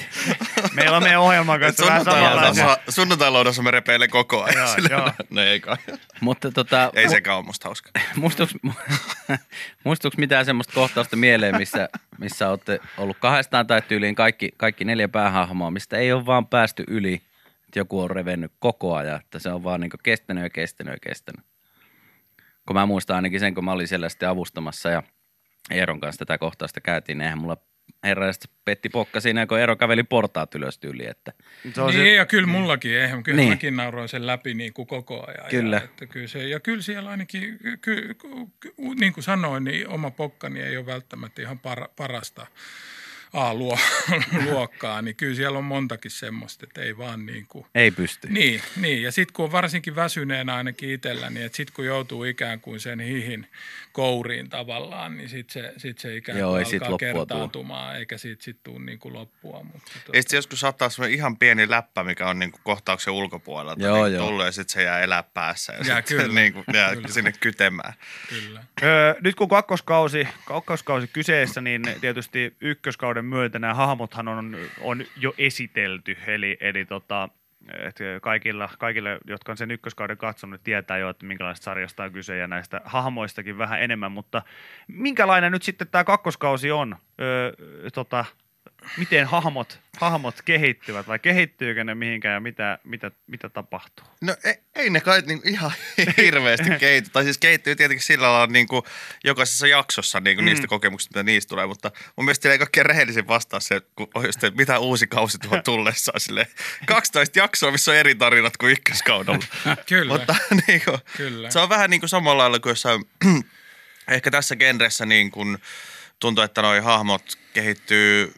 meillä 0.74 0.98
on 0.98 1.04
meidän 1.04 1.20
ohjelman 1.22 1.60
kanssa 1.60 1.86
vähän 1.86 2.06
samanlaisia. 2.06 2.78
sunnuntai 2.90 3.32
me 3.64 3.72
repeilen 3.72 4.10
koko 4.10 4.44
ajan. 4.44 4.58
Joo, 4.58 4.68
Silleen, 4.76 4.92
joo. 4.92 5.12
No 5.30 5.42
ei 5.42 5.60
kai. 5.60 5.78
Mutta 6.22 6.52
tota, 6.52 6.92
Ei 6.96 7.10
sekään 7.10 7.38
ole 7.38 7.46
musta 7.46 7.68
hauska. 7.68 7.90
muistuuko, 8.16 8.52
muistuuko 9.84 10.16
mitään 10.18 10.46
semmoista 10.46 10.74
kohtausta 10.74 11.16
mieleen, 11.16 11.58
missä, 11.58 11.90
missä 12.18 12.50
olette 12.50 12.80
ollut 12.98 13.18
kahdestaan 13.20 13.68
tai 13.68 13.82
tyyliin 13.82 14.16
kaikki, 14.16 14.50
kaikki 14.58 14.86
neljä 14.86 15.08
päähahmoa, 15.08 15.72
mistä 15.72 15.98
ei 15.98 16.12
ole 16.12 16.26
vaan 16.26 16.48
päästy 16.48 16.84
yli, 16.88 17.22
joku 17.80 18.00
on 18.00 18.12
revennyt 18.12 18.52
koko 18.60 18.96
ajan, 18.96 19.20
että 19.22 19.40
se 19.40 19.50
on 19.50 19.64
vaan 19.64 19.82
niin 19.82 19.92
kestänyt 20.04 20.44
ja 20.44 20.50
kestänyt 20.50 20.94
ja 20.94 21.00
kestänyt. 21.02 21.46
Kun 22.68 22.76
mä 22.76 22.86
muistan 22.86 23.16
ainakin 23.16 23.40
sen, 23.40 23.56
kun 23.56 23.66
mä 23.66 23.72
olin 23.72 23.88
siellä 23.88 24.10
sitten 24.10 24.30
avustamassa 24.30 24.90
ja 24.90 25.04
Eeron 25.72 26.00
kanssa 26.00 26.26
tätä 26.26 26.38
kohtausta 26.38 26.82
käytiin, 26.82 27.18
niin 27.18 27.24
eihän 27.24 27.42
mulla 27.42 27.58
herra 28.04 28.26
petti 28.66 28.90
pokka 28.90 29.20
siinä, 29.20 29.46
kun 29.48 29.60
Eero 29.60 29.76
käveli 29.76 30.04
portaat 30.04 30.56
ylös 30.56 30.78
tyyli, 30.78 31.08
että 31.08 31.34
Se 31.74 31.82
on 31.82 31.88
niin, 31.90 32.00
se, 32.00 32.14
ja 32.14 32.26
kyllä 32.26 32.48
mullakin, 32.48 32.98
eihän, 32.98 33.24
kyllä 33.24 33.36
Niin. 33.36 33.46
niin. 33.46 33.54
mäkin 33.54 33.76
nauroin 33.76 34.10
sen 34.10 34.28
läpi 34.28 34.54
niin 34.54 34.74
kuin 34.74 34.88
koko 34.88 35.26
ajan. 35.28 35.50
Kyllä. 35.50 35.76
Ja, 35.76 35.84
että 35.84 36.06
kyllä 36.06 36.28
se, 36.28 36.48
ja 36.48 36.60
kyllä 36.60 36.82
siellä 36.82 37.10
ainakin, 37.10 37.60
ky, 37.82 38.16
ky, 38.20 38.74
niin 39.00 39.14
kuin 39.14 39.24
sanoin, 39.24 39.64
niin 39.64 39.88
oma 39.88 40.12
pokkani 40.12 40.62
ei 40.62 40.78
ole 40.78 40.86
välttämättä 40.86 41.42
ihan 41.42 41.60
par, 41.60 41.88
parasta 41.96 42.48
A-luokkaa, 43.34 45.02
niin 45.02 45.16
kyllä 45.16 45.36
siellä 45.36 45.58
on 45.58 45.64
montakin 45.64 46.12
semmoista, 46.12 46.66
että 46.66 46.82
ei 46.82 46.98
vaan 46.98 47.26
niin 47.26 47.46
kuin, 47.50 47.66
ei 47.76 47.92
pysty. 47.92 48.28
niin, 48.32 48.62
niin, 48.76 49.04
ja 49.04 49.12
sitten 49.12 49.34
kun 49.34 49.46
on 49.46 49.52
varsinkin 49.52 49.96
väsyneenä 49.96 50.56
ainakin 50.56 50.90
itsellä, 50.92 51.30
niin 51.30 51.46
että 51.46 51.56
sitten 51.56 51.74
kun 51.76 51.86
joutuu 51.86 52.24
ikään 52.24 52.60
kuin 52.60 52.80
sen 52.80 53.00
hihin 53.00 53.48
kouriin 53.92 54.50
tavallaan, 54.50 55.18
niin 55.18 55.30
sitten 55.30 55.64
se, 55.64 55.74
sit 55.78 56.00
se 56.00 56.16
ikään 56.16 56.40
Joo, 56.40 56.50
kuin 56.52 56.60
ei 56.60 56.66
sit 56.66 56.82
alkaa 56.82 56.92
loppua 56.92 57.08
tuu. 57.10 57.18
kertaantumaan, 57.26 57.96
eikä 57.98 58.18
siitä 58.18 58.44
sitten 58.44 58.74
tule 58.74 58.86
niin 58.86 59.00
kuin 59.00 59.14
loppua. 59.14 59.64
Mutta 59.64 59.92
Ja 60.14 60.22
sitten 60.22 60.38
joskus 60.38 60.60
saattaa 60.60 60.90
olla 61.00 61.08
ihan 61.08 61.38
pieni 61.38 61.70
läppä, 61.70 62.04
mikä 62.04 62.28
on 62.28 62.40
niinku 62.40 62.60
kohtauksen 62.64 63.14
ulkopuolelta 63.14 63.84
Joo, 63.84 64.04
niin 64.06 64.16
joo. 64.16 64.26
tullut 64.28 64.46
ja 64.46 64.52
sitten 64.52 64.74
se 64.74 64.84
jää 64.84 65.00
elää 65.00 65.24
päässä. 65.24 65.74
Ja 65.74 65.86
Jää 65.86 65.98
sit 65.98 66.08
se 66.08 66.16
kyllä, 66.16 66.34
niinku, 66.34 66.64
jää 66.74 66.96
kyllä. 66.96 67.08
sinne 67.08 67.32
kytemään. 67.40 67.94
Kyllä. 68.30 68.64
Öö, 68.84 69.16
nyt 69.22 69.36
kun 69.36 69.50
kakkoskausi, 69.50 70.28
kakkoskausi 70.46 71.08
kyseessä, 71.08 71.62
niin 71.62 71.82
tietysti 72.02 72.56
ykköskauden 72.62 73.21
myötä 73.26 73.60
nämä 73.60 73.74
hahmothan 73.74 74.28
on, 74.28 74.58
on 74.82 75.04
jo 75.18 75.34
esitelty. 75.38 76.18
Eli, 76.28 76.58
eli 76.60 76.86
tota, 76.86 77.30
kaikilla, 78.22 78.70
kaikille, 78.80 79.20
jotka 79.28 79.52
on 79.52 79.58
sen 79.58 79.72
ykköskauden 79.72 80.18
katsonut, 80.18 80.64
tietää 80.64 80.98
jo, 80.98 81.10
että 81.10 81.26
minkälaista 81.26 81.64
sarjasta 81.64 82.04
on 82.04 82.12
kyse 82.12 82.38
ja 82.38 82.48
näistä 82.48 82.82
hahmoistakin 82.86 83.58
vähän 83.58 83.82
enemmän. 83.82 84.12
Mutta 84.12 84.42
minkälainen 84.88 85.52
nyt 85.52 85.64
sitten 85.64 85.88
tämä 85.88 86.04
kakkoskausi 86.04 86.72
on? 86.72 86.96
Öö, 87.22 87.52
tota, 87.94 88.26
miten 88.98 89.26
hahmot, 89.28 89.80
hahmot 90.00 90.42
kehittyvät 90.42 91.08
vai 91.08 91.20
kehittyykö 91.20 91.84
ne 91.84 91.96
mihinkään 91.96 92.34
ja 92.34 92.40
mitä, 92.40 92.80
mitä, 92.84 93.12
mitä 93.28 93.50
tapahtuu? 93.50 94.06
No 94.22 94.36
ei, 94.44 94.56
ei 94.76 94.90
ne 94.90 95.00
kai 95.02 95.22
niinku 95.22 95.48
ihan 95.48 95.72
hirveästi 96.18 96.70
kehity. 96.80 97.10
Tai 97.10 97.24
siis 97.24 97.38
kehittyy 97.38 97.76
tietenkin 97.76 98.04
sillä 98.06 98.32
lailla 98.32 98.48
niinku 98.54 98.84
jokaisessa 99.24 99.68
jaksossa 99.68 100.20
niinku 100.20 100.42
Mm. 100.42 100.46
niistä 100.46 100.68
kokemuksista, 100.68 101.20
mitä 101.20 101.24
niistä 101.32 101.50
tulee. 101.50 101.66
Mutta 101.68 101.92
mun 102.18 102.26
mielestä 102.26 102.52
ei 102.52 102.58
kaikkein 102.58 102.86
rehellisin 102.86 103.28
vastaa 103.28 103.60
se, 103.60 103.82
kun 103.96 104.08
on 104.14 104.26
just, 104.26 104.44
että 104.44 104.58
mitä 104.58 104.80
uusi 104.80 105.08
kausi 105.08 105.38
tuo 105.38 105.62
tullessaan. 105.66 106.20
Sille 106.20 106.48
12 106.86 107.40
jaksoa, 107.40 107.72
missä 107.72 107.92
on 107.92 107.98
eri 107.98 108.16
tarinat 108.16 108.58
kuin 108.58 108.72
ykköskaudella. 108.74 109.46
Kyllä, 109.90 110.18
Mutta 110.18 110.36
niinku, 110.68 110.98
kyllä. 111.18 111.52
se 111.52 111.60
on 111.60 111.70
vähän 111.70 111.90
niin 111.90 112.00
kuin 112.02 112.10
samalla 112.10 112.42
lailla 112.44 112.60
kuin 112.60 112.72
jossain, 112.72 113.04
ehkä 114.12 114.32
tässä 114.32 114.56
genressä 114.56 115.06
niin 115.06 115.32
kuin 115.32 115.58
tuntuu, 116.20 116.44
että 116.44 116.62
noi 116.62 116.80
hahmot 116.80 117.24
kehittyy 117.54 118.34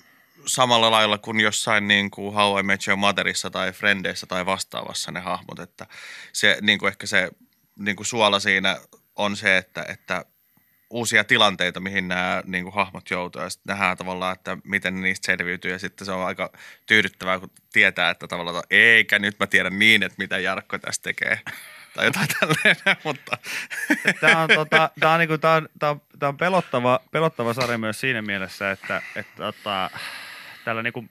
samalla 0.45 0.91
lailla 0.91 1.17
kuin 1.17 1.39
jossain 1.39 1.87
niin 1.87 2.11
kuin 2.11 2.33
How 2.33 2.59
I 2.59 2.63
Met 2.63 2.87
Your 2.87 2.97
Motherissa 2.97 3.49
tai 3.49 3.71
Friendeissä 3.71 4.27
tai 4.27 4.45
vastaavassa 4.45 5.11
ne 5.11 5.19
hahmot, 5.19 5.59
että 5.59 5.87
se 6.33 6.57
niin 6.61 6.79
kuin 6.79 6.87
ehkä 6.87 7.07
se 7.07 7.29
niin 7.79 7.95
kuin 7.95 8.07
suola 8.07 8.39
siinä 8.39 8.77
on 9.15 9.35
se, 9.35 9.57
että, 9.57 9.85
että 9.87 10.25
uusia 10.89 11.23
tilanteita, 11.23 11.79
mihin 11.79 12.07
nämä 12.07 12.43
niin 12.45 12.63
kuin 12.63 12.73
hahmot 12.73 13.09
joutuu 13.09 13.41
ja 13.41 13.49
sitten 13.49 13.73
nähdään 13.73 13.97
tavallaan, 13.97 14.33
että 14.33 14.57
miten 14.63 15.01
niistä 15.01 15.25
selviytyy 15.25 15.71
ja 15.71 15.79
sitten 15.79 16.05
se 16.05 16.11
on 16.11 16.25
aika 16.25 16.51
tyydyttävää, 16.85 17.39
kun 17.39 17.51
tietää, 17.73 18.09
että 18.09 18.27
tavallaan, 18.27 18.57
että 18.57 18.75
eikä 18.75 19.19
nyt 19.19 19.39
mä 19.39 19.47
tiedän 19.47 19.79
niin, 19.79 20.03
että 20.03 20.15
mitä 20.17 20.39
Jarkko 20.39 20.77
tässä 20.77 21.01
tekee 21.01 21.39
tai 21.93 22.05
jotain 22.05 22.27
tälleen, 22.39 22.75
mutta 23.03 23.37
Tämä 24.21 24.41
on, 24.41 24.49
tota, 24.55 24.89
tää 24.99 25.11
on, 25.11 25.19
niinku, 25.19 25.37
tää 25.37 25.53
on, 25.53 25.69
tää 25.79 25.89
on, 25.89 26.01
tää 26.19 26.29
on 26.29 26.37
pelottava, 26.37 26.99
pelottava 27.11 27.53
sarja 27.53 27.77
myös 27.77 27.99
siinä 27.99 28.21
mielessä, 28.21 28.71
että, 28.71 29.01
että 29.15 29.35
tota, 29.37 29.89
täällä 30.65 30.83
niinku, 30.83 31.05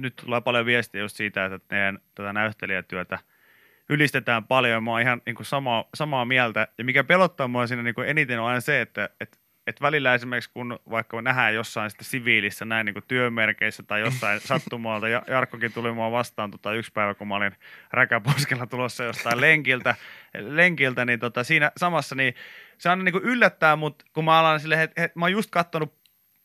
nyt 0.00 0.16
tulee 0.16 0.40
paljon 0.40 0.66
viestiä 0.66 1.00
just 1.00 1.16
siitä, 1.16 1.44
että 1.44 1.74
meidän 1.74 1.98
tätä 2.14 2.32
näyttelijätyötä 2.32 3.18
ylistetään 3.88 4.44
paljon. 4.44 4.84
Mä 4.84 4.90
oon 4.90 5.00
ihan 5.00 5.22
niinku 5.26 5.44
samaa, 5.44 5.88
samaa 5.94 6.24
mieltä. 6.24 6.68
Ja 6.78 6.84
mikä 6.84 7.04
pelottaa 7.04 7.48
mua 7.48 7.66
siinä 7.66 7.82
niinku 7.82 8.00
eniten 8.00 8.40
on 8.40 8.46
aina 8.46 8.60
se, 8.60 8.80
että 8.80 9.10
et, 9.20 9.38
et 9.66 9.80
välillä 9.80 10.14
esimerkiksi 10.14 10.50
kun 10.52 10.78
vaikka 10.90 11.16
me 11.16 11.22
nähdään 11.22 11.54
jossain 11.54 11.90
sitten 11.90 12.04
siviilissä 12.04 12.64
näin 12.64 12.86
niinku 12.86 13.00
työmerkeissä 13.08 13.82
tai 13.82 14.00
jossain 14.00 14.40
sattumalta, 14.48 15.08
ja 15.08 15.22
Jarkkokin 15.26 15.72
tuli 15.72 15.92
mua 15.92 16.10
vastaan 16.10 16.50
tota 16.50 16.72
yksi 16.72 16.92
päivä, 16.92 17.14
kun 17.14 17.28
mä 17.28 17.36
olin 17.36 17.56
räkäposkella 17.92 18.66
tulossa 18.66 19.04
jostain 19.04 19.40
lenkiltä, 19.40 19.94
lenkiltä 20.38 21.04
niin 21.04 21.20
tota, 21.20 21.44
siinä 21.44 21.72
samassa, 21.76 22.14
niin 22.14 22.34
se 22.78 22.90
aina 22.90 23.02
niinku 23.02 23.20
yllättää, 23.22 23.76
mutta 23.76 24.04
kun 24.12 24.24
mä 24.24 24.40
alan 24.40 24.60
silleen, 24.60 24.80
että 24.80 25.04
et, 25.04 25.16
mä 25.16 25.24
oon 25.24 25.32
just 25.32 25.50
kattonut 25.50 25.95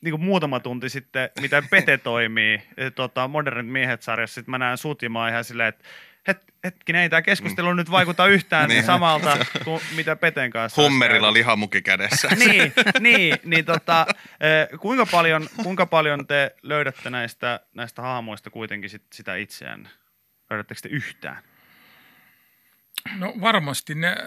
niin 0.02 0.12
kuin 0.12 0.24
muutama 0.24 0.60
tunti 0.60 0.90
sitten, 0.90 1.30
mitä 1.42 1.64
Pete 1.70 1.98
toimii 1.98 2.62
eh, 2.78 2.92
tota, 2.96 3.28
Modernit 3.28 3.68
miehet-sarjassa, 3.72 4.36
sitten 4.36 4.52
mä 4.52 4.58
näen 4.58 4.78
sut 4.78 5.02
ja 5.02 5.10
mä 5.10 5.30
ihan 5.30 5.44
silleen, 5.44 5.70
että 5.70 5.84
het, 6.28 6.44
hetkinen, 6.64 7.02
ei 7.02 7.10
tämä 7.10 7.22
keskustelu 7.22 7.74
nyt 7.74 7.92
vaikuta 7.92 8.28
yhtään 8.28 8.70
Niin. 8.70 8.84
samalta 8.84 9.38
kuin 9.66 9.82
mitä 9.96 10.16
Peten 10.16 10.52
kanssa. 10.52 10.82
hummerilla 10.82 11.34
lihamuki 11.34 11.82
kädessä. 11.82 12.28
niin, 12.46 12.74
niin, 13.00 13.36
niin 13.46 13.66
tota, 13.66 14.06
eh, 14.40 14.80
kuinka, 14.80 15.06
paljon, 15.06 15.48
kuinka 15.64 15.86
paljon 15.86 16.28
te 16.28 16.56
löydätte 16.64 17.10
näistä, 17.10 17.60
näistä 17.76 18.02
hahmoista 18.02 18.50
kuitenkin 18.50 18.90
sit, 18.90 19.04
sitä 19.14 19.36
itseään? 19.36 19.90
Löydättekö 20.50 20.82
te 20.82 20.90
yhtään? 20.90 21.38
No 23.18 23.34
varmasti 23.42 23.96
ne, 23.96 24.08
äh, 24.08 24.18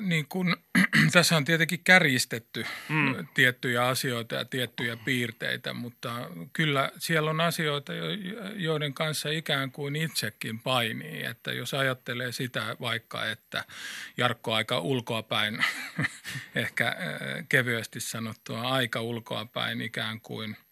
niin 0.00 0.26
kun, 0.28 0.56
tässä 1.12 1.36
on 1.36 1.44
tietenkin 1.44 1.84
kärjistetty 1.84 2.66
Mm. 2.88 3.16
mm. 3.16 3.26
tiettyjä 3.34 3.86
asioita 3.86 4.34
ja 4.34 4.44
tiettyjä 4.44 4.96
piirteitä, 4.96 5.72
mutta 5.72 6.30
kyllä 6.52 6.90
siellä 6.98 7.30
on 7.30 7.40
asioita, 7.40 7.94
jo- 7.94 8.10
joiden 8.56 8.94
kanssa 8.94 9.28
ikään 9.28 9.72
kuin 9.72 9.96
itsekin 9.96 10.60
painii. 10.60 11.24
Että 11.24 11.52
jos 11.52 11.74
ajattelee 11.74 12.32
sitä 12.32 12.76
vaikka, 12.80 13.26
että 13.26 13.64
Jarkko 14.16 14.54
aika 14.54 14.80
ulkoapäin, 14.80 15.64
ehkä 16.54 16.88
äh, 16.88 16.96
kevyesti 17.48 18.00
sanottua 18.00 18.60
aika 18.60 19.00
ulkoapäin 19.00 19.80
ikään 19.80 20.20
kuin– 20.20 20.56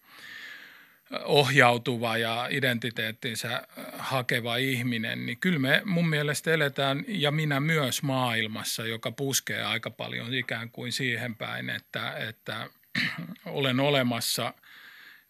ohjautuva 1.24 2.16
ja 2.18 2.48
identiteettinsä 2.50 3.66
hakeva 3.98 4.56
ihminen, 4.56 5.26
niin 5.26 5.38
kyllä 5.38 5.58
me 5.58 5.82
mun 5.84 6.08
mielestä 6.08 6.52
eletään, 6.52 7.04
ja 7.08 7.30
minä 7.30 7.60
myös 7.60 8.02
maailmassa, 8.02 8.86
joka 8.86 9.10
puskee 9.12 9.62
aika 9.62 9.90
paljon 9.90 10.34
ikään 10.34 10.70
kuin 10.70 10.92
siihen 10.92 11.34
päin, 11.34 11.70
että, 11.70 12.16
että 12.28 12.70
olen 13.46 13.80
olemassa 13.80 14.54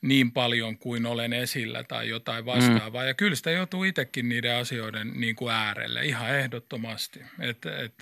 niin 0.07 0.33
paljon 0.33 0.79
kuin 0.79 1.07
olen 1.07 1.33
esillä 1.33 1.85
tai 1.85 2.09
jotain 2.09 2.47
vastaavaa. 2.47 3.03
Mm. 3.03 3.09
Ja 3.09 3.15
kyllä 3.15 3.35
sitä 3.35 3.51
joutuu 3.51 3.85
itsekin 3.85 4.29
niiden 4.29 4.57
asioiden 4.57 5.13
niin 5.15 5.37
kuin 5.37 5.55
äärelle 5.55 6.05
ihan 6.05 6.31
ehdottomasti. 6.31 7.21
Et, 7.41 7.67
et, 7.67 7.95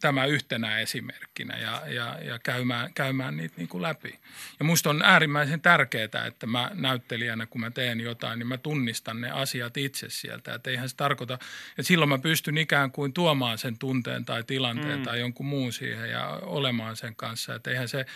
tämä 0.00 0.26
yhtenä 0.26 0.78
esimerkkinä 0.78 1.58
ja, 1.58 1.82
ja, 1.86 2.18
ja 2.22 2.38
käymään, 2.38 2.94
käymään 2.94 3.36
niitä 3.36 3.54
niin 3.56 3.68
kuin 3.68 3.82
läpi. 3.82 4.18
Ja 4.58 4.64
musta 4.64 4.90
on 4.90 5.02
äärimmäisen 5.02 5.60
tärkeää, 5.60 6.26
että 6.26 6.46
mä 6.46 6.70
näyttelijänä, 6.74 7.46
kun 7.46 7.60
mä 7.60 7.70
teen 7.70 8.00
jotain, 8.00 8.38
niin 8.38 8.46
mä 8.46 8.58
tunnistan 8.58 9.20
ne 9.20 9.30
asiat 9.30 9.76
itse 9.76 10.06
sieltä. 10.10 10.54
Että 10.54 10.70
eihän 10.70 10.88
se 10.88 10.96
tarkoita, 10.96 11.34
että 11.34 11.82
silloin 11.82 12.08
mä 12.08 12.18
pystyn 12.18 12.58
ikään 12.58 12.90
kuin 12.90 13.12
tuomaan 13.12 13.58
sen 13.58 13.78
tunteen 13.78 14.24
tai 14.24 14.44
tilanteen 14.44 14.98
mm. 14.98 15.04
tai 15.04 15.20
jonkun 15.20 15.46
muun 15.46 15.72
siihen 15.72 16.10
ja 16.10 16.28
olemaan 16.42 16.96
sen 16.96 17.16
kanssa. 17.16 17.54
Että 17.54 17.70
eihän 17.70 17.88
se 17.88 18.06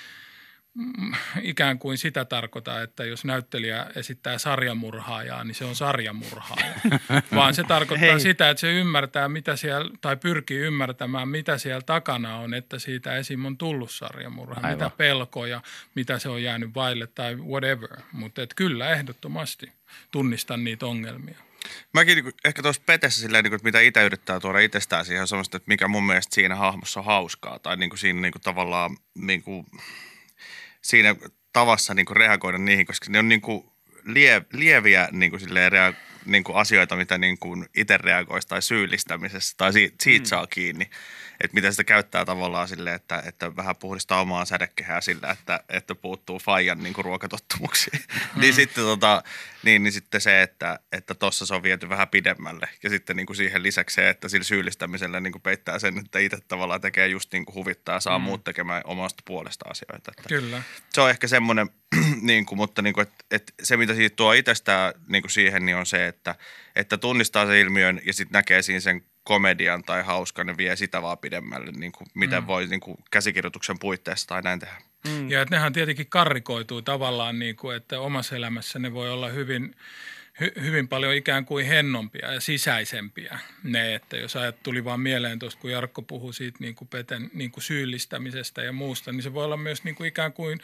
ikään 1.43 1.79
kuin 1.79 1.99
sitä 1.99 2.25
tarkoita, 2.25 2.83
että 2.83 3.05
jos 3.05 3.25
näyttelijä 3.25 3.87
esittää 3.97 4.39
sarjamurhaajaa, 4.39 5.45
niin 5.45 5.55
se 5.55 5.65
on 5.65 5.77
sarjamurhaaja. 5.77 6.75
Vaan 7.35 7.55
se 7.55 7.65
tarkoittaa 7.65 8.11
Hei. 8.11 8.21
sitä, 8.21 8.51
että 8.51 8.61
se 8.61 8.73
ymmärtää, 8.73 9.29
mitä 9.29 9.57
siellä, 9.57 9.91
tai 10.01 10.17
pyrkii 10.17 10.59
ymmärtämään, 10.59 11.29
mitä 11.29 11.59
siellä 11.59 11.83
takana 11.83 12.37
on, 12.37 12.55
että 12.55 12.79
siitä 12.79 13.17
esim. 13.17 13.45
on 13.45 13.59
tullut 13.59 13.91
sarjamurha, 13.91 14.55
Aivan. 14.57 14.73
mitä 14.73 14.91
pelkoja, 14.91 15.63
mitä 15.95 16.19
se 16.19 16.29
on 16.29 16.43
jäänyt 16.43 16.75
vaille 16.75 17.07
tai 17.07 17.35
whatever. 17.37 18.01
Mutta 18.13 18.43
kyllä 18.57 18.91
ehdottomasti 18.91 19.73
tunnistan 20.11 20.65
niitä 20.65 20.87
ongelmia. 20.87 21.39
Mäkin 21.95 22.25
niin 22.25 22.35
ehkä 22.45 22.63
tuossa 22.63 22.83
petessä 22.87 23.21
silleen, 23.21 23.45
niin 23.45 23.51
kuin, 23.51 23.57
että 23.57 23.69
mitä 23.69 23.81
itse 23.81 24.05
yrittää 24.05 24.41
tuoda 24.41 24.59
itsestään 24.59 25.05
siihen, 25.05 25.23
on 25.23 25.29
semmoista, 25.29 25.57
että 25.57 25.69
mikä 25.69 25.89
mun 25.89 26.07
mielestä 26.07 26.35
siinä 26.35 26.55
hahmossa 26.55 27.01
on 27.01 27.07
hauskaa. 27.07 27.59
Tai 27.59 27.77
niin 27.77 27.91
kuin 27.91 27.99
siinä 27.99 28.21
niin 28.21 28.33
kuin, 28.33 28.43
tavallaan 28.43 28.97
niin 29.15 29.43
kuin, 29.43 29.67
siinä 30.89 31.17
tavassa 31.53 31.95
niin 31.95 32.07
kuin 32.07 32.17
reagoida 32.17 32.59
niihin, 32.59 32.87
koska 32.87 33.07
ne 33.11 33.19
on 33.19 33.29
niin 33.29 33.41
kuin 33.41 33.65
lie, 34.05 34.43
lieviä 34.53 35.09
niin 35.13 35.31
kuin, 35.31 35.41
silleen, 35.41 35.73
rea, 35.73 35.93
niin 36.25 36.45
kuin 36.45 36.57
asioita, 36.57 36.97
mitä 36.97 37.19
niin 37.19 37.39
kuin 37.39 37.67
itse 37.77 37.97
reagoisi 37.97 38.49
tai 38.49 38.63
syyllistämisessä 38.63 39.55
tai 39.57 39.73
siitä, 39.73 39.97
siitä 40.03 40.25
mm. 40.25 40.29
saa 40.29 40.47
kiinni. 40.47 40.91
Että 41.41 41.55
miten 41.55 41.73
sitä 41.73 41.85
käyttää 41.85 42.25
tavallaan 42.25 42.69
silleen, 42.69 42.97
että, 42.97 43.23
että 43.27 43.57
vähän 43.57 43.77
puhdistaa 43.77 44.21
omaa 44.21 44.45
sädekehää 44.45 45.01
sillä, 45.01 45.31
että, 45.31 45.61
että 45.69 45.95
puuttuu 45.95 46.39
Fajan 46.39 46.83
niin 46.83 46.95
kuin 46.95 47.05
ruokatottumuksiin. 47.05 48.01
Mm. 48.35 48.41
niin 48.41 48.55
sitten 48.55 48.85
tota, 48.85 49.23
niin, 49.63 49.83
niin 49.83 49.93
sitten 49.93 50.21
se, 50.21 50.43
että 50.43 50.79
että 50.93 51.15
tossa 51.15 51.47
se 51.47 51.55
on 51.55 51.63
viety 51.63 51.89
vähän 51.89 52.09
pidemmälle. 52.09 52.69
Ja 52.83 52.91
sitten 52.91 53.17
niin 53.17 53.27
kuin 53.27 53.37
siihen 53.37 53.63
lisäksi 53.63 53.95
se, 53.95 54.09
että 54.09 54.29
sillä 54.29 54.45
syyllistämisellä 54.45 55.21
niin 55.21 55.33
kuin 55.33 55.43
peittää 55.43 55.79
sen, 55.79 55.99
että 55.99 56.19
itse 56.19 56.39
tavallaan 56.49 56.81
tekee 56.81 57.09
just 57.09 57.33
niin 57.33 57.45
kuin 57.45 57.55
huvittaa 57.55 57.95
ja 57.95 58.01
saa 58.01 58.19
mm. 58.19 58.25
muut 58.25 58.45
tekemään 58.45 58.83
omasta 58.85 59.23
puolesta 59.27 59.65
asioita. 59.71 60.13
Että 60.19 60.29
Kyllä. 60.29 60.63
se 60.93 61.01
on 61.01 61.11
ehkä 61.11 61.29
semmoinen, 61.29 61.71
niin 62.23 62.47
kuin, 62.47 62.57
mutta 62.57 62.83
niin 62.83 62.95
kuin, 62.95 63.03
että, 63.03 63.25
että 63.31 63.53
se 63.63 63.77
mitä 63.77 63.95
siitä 63.95 64.17
tuo 64.17 64.33
itsestään 64.33 64.93
niin 65.09 65.23
kuin 65.23 65.31
siihen, 65.31 65.67
niin 65.67 65.77
on 65.77 65.87
se, 65.87 66.07
että, 66.07 66.35
että 66.77 66.99
tunnistaa 66.99 67.47
sen 67.47 67.57
ilmiön 67.57 68.01
ja 68.05 68.13
sitten 68.13 68.33
näkee 68.33 68.63
siinä 68.63 68.81
sen 68.81 69.05
komedian 69.29 69.83
tai 69.85 70.03
hauskan 70.03 70.49
ja 70.49 70.57
vie 70.57 70.77
sitä 70.77 71.03
vaan 71.03 71.19
pidemmälle, 71.19 71.73
niin 71.73 71.93
kuin, 71.93 72.09
miten 72.15 72.43
mm. 72.43 72.47
voi 72.47 72.67
niin 72.67 72.81
kuin 72.81 72.99
käsikirjoituksen 73.11 73.79
puitteissa 73.79 74.27
tai 74.29 74.43
näin 74.43 74.61
tehdä. 74.61 74.77
Mm. 75.09 75.31
Ja 75.31 75.43
että 75.43 75.55
nehän 75.55 75.73
tietenkin 75.73 76.07
karrikoituu 76.09 76.83
tavallaan 76.83 77.39
niin 77.39 77.57
kuin, 77.57 77.77
että 77.77 78.01
omassa 78.01 78.37
elämässä 78.37 78.79
ne 78.79 78.95
voi 78.95 79.11
olla 79.11 79.29
hyvin, 79.29 79.77
hy, 80.41 80.53
hyvin 80.61 80.89
paljon 80.89 81.15
ikään 81.15 81.45
kuin 81.45 81.67
hennompia 81.67 82.33
ja 82.33 82.41
sisäisempiä. 82.41 83.39
Ne, 83.63 83.95
että 83.95 84.17
jos 84.17 84.37
ajat 84.37 84.63
tuli 84.63 84.85
vaan 84.85 85.01
mieleen 85.01 85.39
tuosta, 85.39 85.61
kun 85.61 85.71
Jarkko 85.71 86.03
puhui 86.03 86.35
siitä 86.35 86.59
niin 86.61 86.75
kuin 86.75 86.89
Peten 86.89 87.31
niin 87.35 87.51
kuin 87.51 87.65
syyllistämisestä 87.65 88.63
ja 88.63 88.73
muusta, 88.73 89.13
niin 89.13 89.23
se 89.23 89.35
voi 89.35 89.45
olla 89.45 89.57
myös 89.57 89.85
niin 89.85 89.95
kuin 89.95 90.09
ikään 90.09 90.33
kuin 90.33 90.61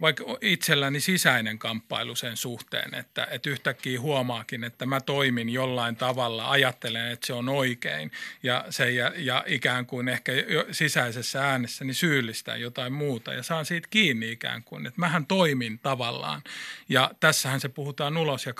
vaikka 0.00 0.24
itselläni 0.40 1.00
sisäinen 1.00 1.58
kamppailu 1.58 2.14
sen 2.14 2.36
suhteen, 2.36 2.94
että, 2.94 3.28
että 3.30 3.50
yhtäkkiä 3.50 4.00
huomaakin, 4.00 4.64
että 4.64 4.86
mä 4.86 5.00
toimin 5.00 5.48
jollain 5.48 5.96
tavalla, 5.96 6.50
ajattelen, 6.50 7.12
että 7.12 7.26
se 7.26 7.32
on 7.32 7.48
oikein 7.48 8.10
ja, 8.42 8.64
se, 8.70 8.90
ja, 8.90 9.12
ja 9.16 9.44
ikään 9.46 9.86
kuin 9.86 10.08
ehkä 10.08 10.32
sisäisessä 10.70 11.44
äänessäni 11.44 11.94
syyllistän 11.94 12.60
jotain 12.60 12.92
muuta 12.92 13.34
ja 13.34 13.42
saan 13.42 13.66
siitä 13.66 13.88
kiinni 13.90 14.32
ikään 14.32 14.62
kuin, 14.62 14.86
että 14.86 15.00
mähän 15.00 15.26
toimin 15.26 15.78
tavallaan 15.78 16.42
ja 16.88 17.10
tässähän 17.20 17.60
se 17.60 17.68
puhutaan 17.68 18.16
ulos 18.16 18.46
ja 18.46 18.52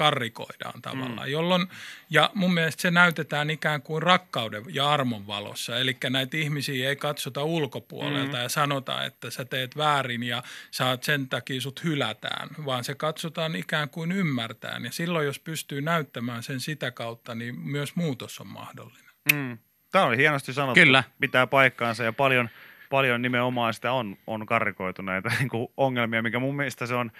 karrikoidaan 0.64 0.82
tavallaan, 0.82 1.28
mm. 1.28 1.32
jolloin 1.32 1.68
ja 2.10 2.30
mun 2.34 2.54
mielestä 2.54 2.82
se 2.82 2.90
näytetään 2.90 3.50
ikään 3.50 3.82
kuin 3.82 4.02
rakkauden 4.02 4.62
ja 4.68 4.90
armon 4.90 5.26
valossa, 5.26 5.78
eli 5.78 5.96
näitä 6.10 6.36
ihmisiä 6.36 6.88
ei 6.88 6.96
katsota 6.96 7.44
ulkopuolelta 7.44 8.36
mm. 8.36 8.42
ja 8.42 8.48
sanota, 8.48 9.04
että 9.04 9.30
sä 9.30 9.44
teet 9.44 9.76
väärin 9.76 10.22
ja 10.22 10.42
oot 10.90 11.02
sen 11.02 11.28
takia 11.28 11.60
sut 11.60 11.84
hylätään, 11.84 12.48
vaan 12.64 12.84
se 12.84 12.94
katsotaan 12.94 13.56
ikään 13.56 13.88
kuin 13.88 14.12
ymmärtään. 14.12 14.84
Ja 14.84 14.92
silloin, 14.92 15.26
jos 15.26 15.38
pystyy 15.38 15.80
näyttämään 15.80 16.42
sen 16.42 16.60
sitä 16.60 16.90
kautta, 16.90 17.34
niin 17.34 17.60
myös 17.60 17.96
muutos 17.96 18.40
on 18.40 18.46
mahdollinen. 18.46 19.12
Mm. 19.32 19.58
Tämä 19.92 20.04
oli 20.04 20.16
hienosti 20.16 20.52
sanottu. 20.52 20.80
Kyllä. 20.80 21.04
Pitää 21.20 21.46
paikkaansa 21.46 22.04
ja 22.04 22.12
paljon, 22.12 22.48
paljon 22.90 23.22
nimenomaan 23.22 23.74
sitä 23.74 23.92
on, 23.92 24.16
on 24.26 24.46
karrikoitu 24.46 25.02
näitä 25.02 25.28
niin 25.38 25.48
kuin 25.48 25.68
ongelmia, 25.76 26.22
mikä 26.22 26.38
mun 26.38 26.56
mielestä 26.56 26.86
se 26.86 26.94
on 26.94 27.10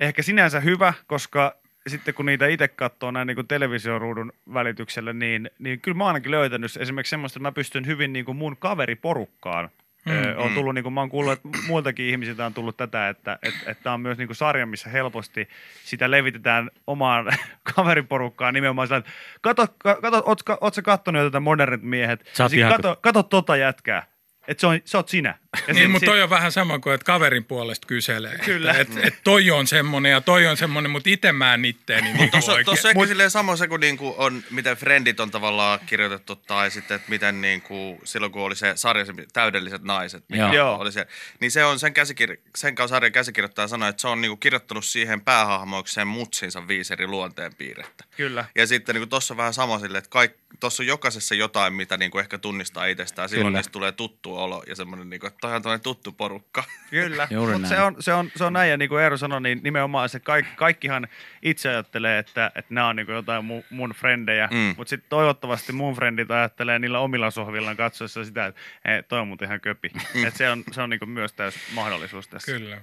ehkä 0.00 0.22
sinänsä 0.22 0.60
hyvä, 0.60 0.94
koska 1.06 1.59
sitten 1.86 2.14
kun 2.14 2.26
niitä 2.26 2.46
itse 2.46 2.68
katsoo 2.68 3.10
näin 3.10 3.26
niin 3.26 3.34
kuin 3.34 3.48
televisioruudun 3.48 4.32
välityksellä, 4.54 5.12
niin, 5.12 5.50
niin 5.58 5.80
kyllä 5.80 5.96
mä 5.96 6.04
oon 6.04 6.08
ainakin 6.08 6.30
löytänyt 6.30 6.76
esimerkiksi 6.76 7.10
semmoista, 7.10 7.38
että 7.38 7.48
mä 7.48 7.52
pystyn 7.52 7.86
hyvin 7.86 8.12
niin 8.12 8.24
kuin 8.24 8.36
mun 8.36 8.56
kaveriporukkaan. 8.56 9.70
Mm, 10.04 10.14
on 10.36 10.54
tullut, 10.54 10.74
niin 10.74 10.82
kuin 10.82 10.92
mä 10.92 11.00
oon 11.00 11.08
kuullut, 11.08 11.32
että 11.32 11.48
muiltakin 11.66 12.06
ihmisiltä 12.06 12.46
on 12.46 12.54
tullut 12.54 12.76
tätä, 12.76 13.08
että 13.08 13.38
että 13.42 13.70
että 13.70 13.82
tämä 13.82 13.94
on 13.94 14.00
myös 14.00 14.18
niin 14.18 14.28
kuin 14.28 14.36
sarja, 14.36 14.66
missä 14.66 14.90
helposti 14.90 15.48
sitä 15.84 16.10
levitetään 16.10 16.70
omaan 16.86 17.26
kaveriporukkaan 17.74 18.54
nimenomaan 18.54 18.88
sillä, 18.88 18.98
että 18.98 19.10
kato, 19.40 19.66
kato 20.02 20.22
oot, 20.26 20.40
oot 20.60 20.74
sä 20.74 20.82
kattonut 20.82 21.22
jo 21.22 21.30
tätä 21.30 21.40
modernit 21.40 21.82
miehet, 21.82 22.32
ihan- 22.56 22.72
kato, 22.72 22.96
kato 23.00 23.22
tota 23.22 23.56
jätkää, 23.56 24.06
että 24.48 24.60
se 24.60 24.66
on, 24.66 24.78
sä 24.84 24.98
oot 24.98 25.08
sinä. 25.08 25.38
Ja 25.66 25.74
Niin, 25.74 25.82
sit- 25.82 25.90
mutta 25.90 25.98
sit- 26.06 26.06
toi 26.06 26.22
on 26.22 26.30
vähän 26.30 26.52
sama 26.52 26.78
kuin, 26.78 26.94
että 26.94 27.04
kaverin 27.04 27.44
puolesta 27.44 27.86
kyselee. 27.86 28.38
Kyllä. 28.44 28.72
Että 28.72 29.00
et, 29.00 29.06
et 29.06 29.14
toi 29.24 29.50
on 29.50 29.66
semmoinen 29.66 30.12
ja 30.12 30.20
toi 30.20 30.46
on 30.46 30.56
semmoinen, 30.56 30.90
mutta 30.90 31.10
itse 31.10 31.32
mä 31.32 31.54
en 31.54 31.64
itteeni 31.64 32.12
niin 32.12 32.30
Tuossa 32.30 32.52
tuossa 32.64 32.88
ehkä 32.90 33.06
silleen 33.06 33.30
sama 33.30 33.56
se, 33.56 33.68
kun 33.68 33.80
niinku 33.80 34.14
on, 34.18 34.44
miten 34.50 34.76
Friendit 34.76 35.20
on 35.20 35.30
tavallaan 35.30 35.80
kirjoitettu, 35.86 36.36
tai 36.36 36.70
sitten, 36.70 36.94
että 36.94 37.10
miten 37.10 37.40
niinku, 37.40 38.00
silloin 38.04 38.32
kun 38.32 38.42
oli 38.42 38.56
se 38.56 38.72
sarja, 38.76 39.04
se 39.04 39.12
täydelliset 39.32 39.82
naiset, 39.82 40.24
mikä 40.28 40.52
Joo. 40.52 40.76
Oli 40.76 40.92
se, 40.92 41.06
niin 41.40 41.50
se 41.50 41.64
on 41.64 41.78
sen, 41.78 41.92
käsikir- 41.92 42.40
sen 42.56 42.74
kanssa 42.74 42.94
sarjan 42.96 43.12
käsikirjoittaja 43.12 43.68
sanoi, 43.68 43.88
että 43.88 44.00
se 44.00 44.08
on 44.08 44.20
niinku 44.20 44.36
kirjoittanut 44.36 44.84
siihen 44.84 45.20
päähahmoikseen 45.20 46.06
mutsinsa 46.06 46.68
viisi 46.68 46.92
eri 46.92 47.06
luonteenpiirrettä. 47.06 48.04
Kyllä. 48.16 48.44
Ja 48.54 48.66
sitten 48.66 48.94
niin 48.94 49.08
tuossa 49.08 49.34
on 49.34 49.38
vähän 49.38 49.54
sama 49.54 49.78
silleen, 49.78 50.04
että 50.04 50.28
tuossa 50.60 50.82
on 50.82 50.86
jokaisessa 50.86 51.34
jotain, 51.34 51.72
mitä 51.72 51.96
niin 51.96 52.10
kuin 52.10 52.20
ehkä 52.20 52.38
tunnistaa 52.38 52.86
itsestään. 52.86 53.28
Silloin 53.28 53.46
Kyllä. 53.46 53.58
niistä 53.58 53.72
tulee 53.72 53.92
tuttu 53.92 54.36
olo 54.36 54.62
ja 54.66 54.76
semmoinen, 54.76 55.10
niin 55.10 55.20
kuin, 55.20 55.28
että 55.28 55.39
toi 55.40 55.54
on 55.56 55.62
tämmöinen 55.62 55.82
tuttu 55.82 56.12
porukka. 56.12 56.64
Kyllä, 56.90 57.28
mutta 57.52 57.68
se 57.68 57.80
on, 57.80 57.96
se, 58.00 58.12
on, 58.12 58.30
se 58.36 58.44
on 58.44 58.52
näin, 58.52 58.70
ja 58.70 58.76
niin 58.76 58.88
kuin 58.88 59.02
Eero 59.02 59.16
sanoi, 59.16 59.40
niin 59.40 59.60
nimenomaan 59.62 60.08
se 60.08 60.20
kaikki, 60.20 60.56
kaikkihan 60.56 61.08
itse 61.42 61.68
ajattelee, 61.68 62.18
että, 62.18 62.46
että 62.54 62.74
nämä 62.74 62.88
on 62.88 62.96
niin 62.96 63.06
kuin 63.06 63.16
jotain 63.16 63.44
mun, 63.44 63.64
mun 63.70 63.90
frendejä, 63.90 64.48
Mm. 64.50 64.74
mutta 64.76 64.90
sitten 64.90 65.10
toivottavasti 65.10 65.72
mun 65.72 65.94
frendit 65.94 66.30
ajattelee 66.30 66.78
niillä 66.78 66.98
omilla 66.98 67.30
sohvillaan 67.30 67.76
katsoessa 67.76 68.24
sitä, 68.24 68.46
että 68.46 68.60
hei, 68.84 69.02
toi 69.02 69.20
on 69.20 69.28
muuten 69.28 69.46
ihan 69.48 69.60
köpi. 69.60 69.90
Mm. 70.14 70.26
Et 70.26 70.36
se 70.36 70.50
on, 70.50 70.64
se 70.72 70.82
on 70.82 70.90
niin 70.90 70.98
kuin 71.00 71.10
myös 71.10 71.32
täys 71.32 71.54
mahdollisuus 71.74 72.28
tässä. 72.28 72.52
Kyllä. 72.52 72.78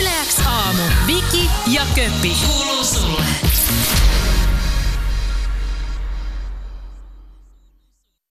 Yleäks 0.00 0.40
aamu. 0.46 0.82
Viki 1.06 1.50
ja 1.66 1.82
Köppi. 1.94 2.32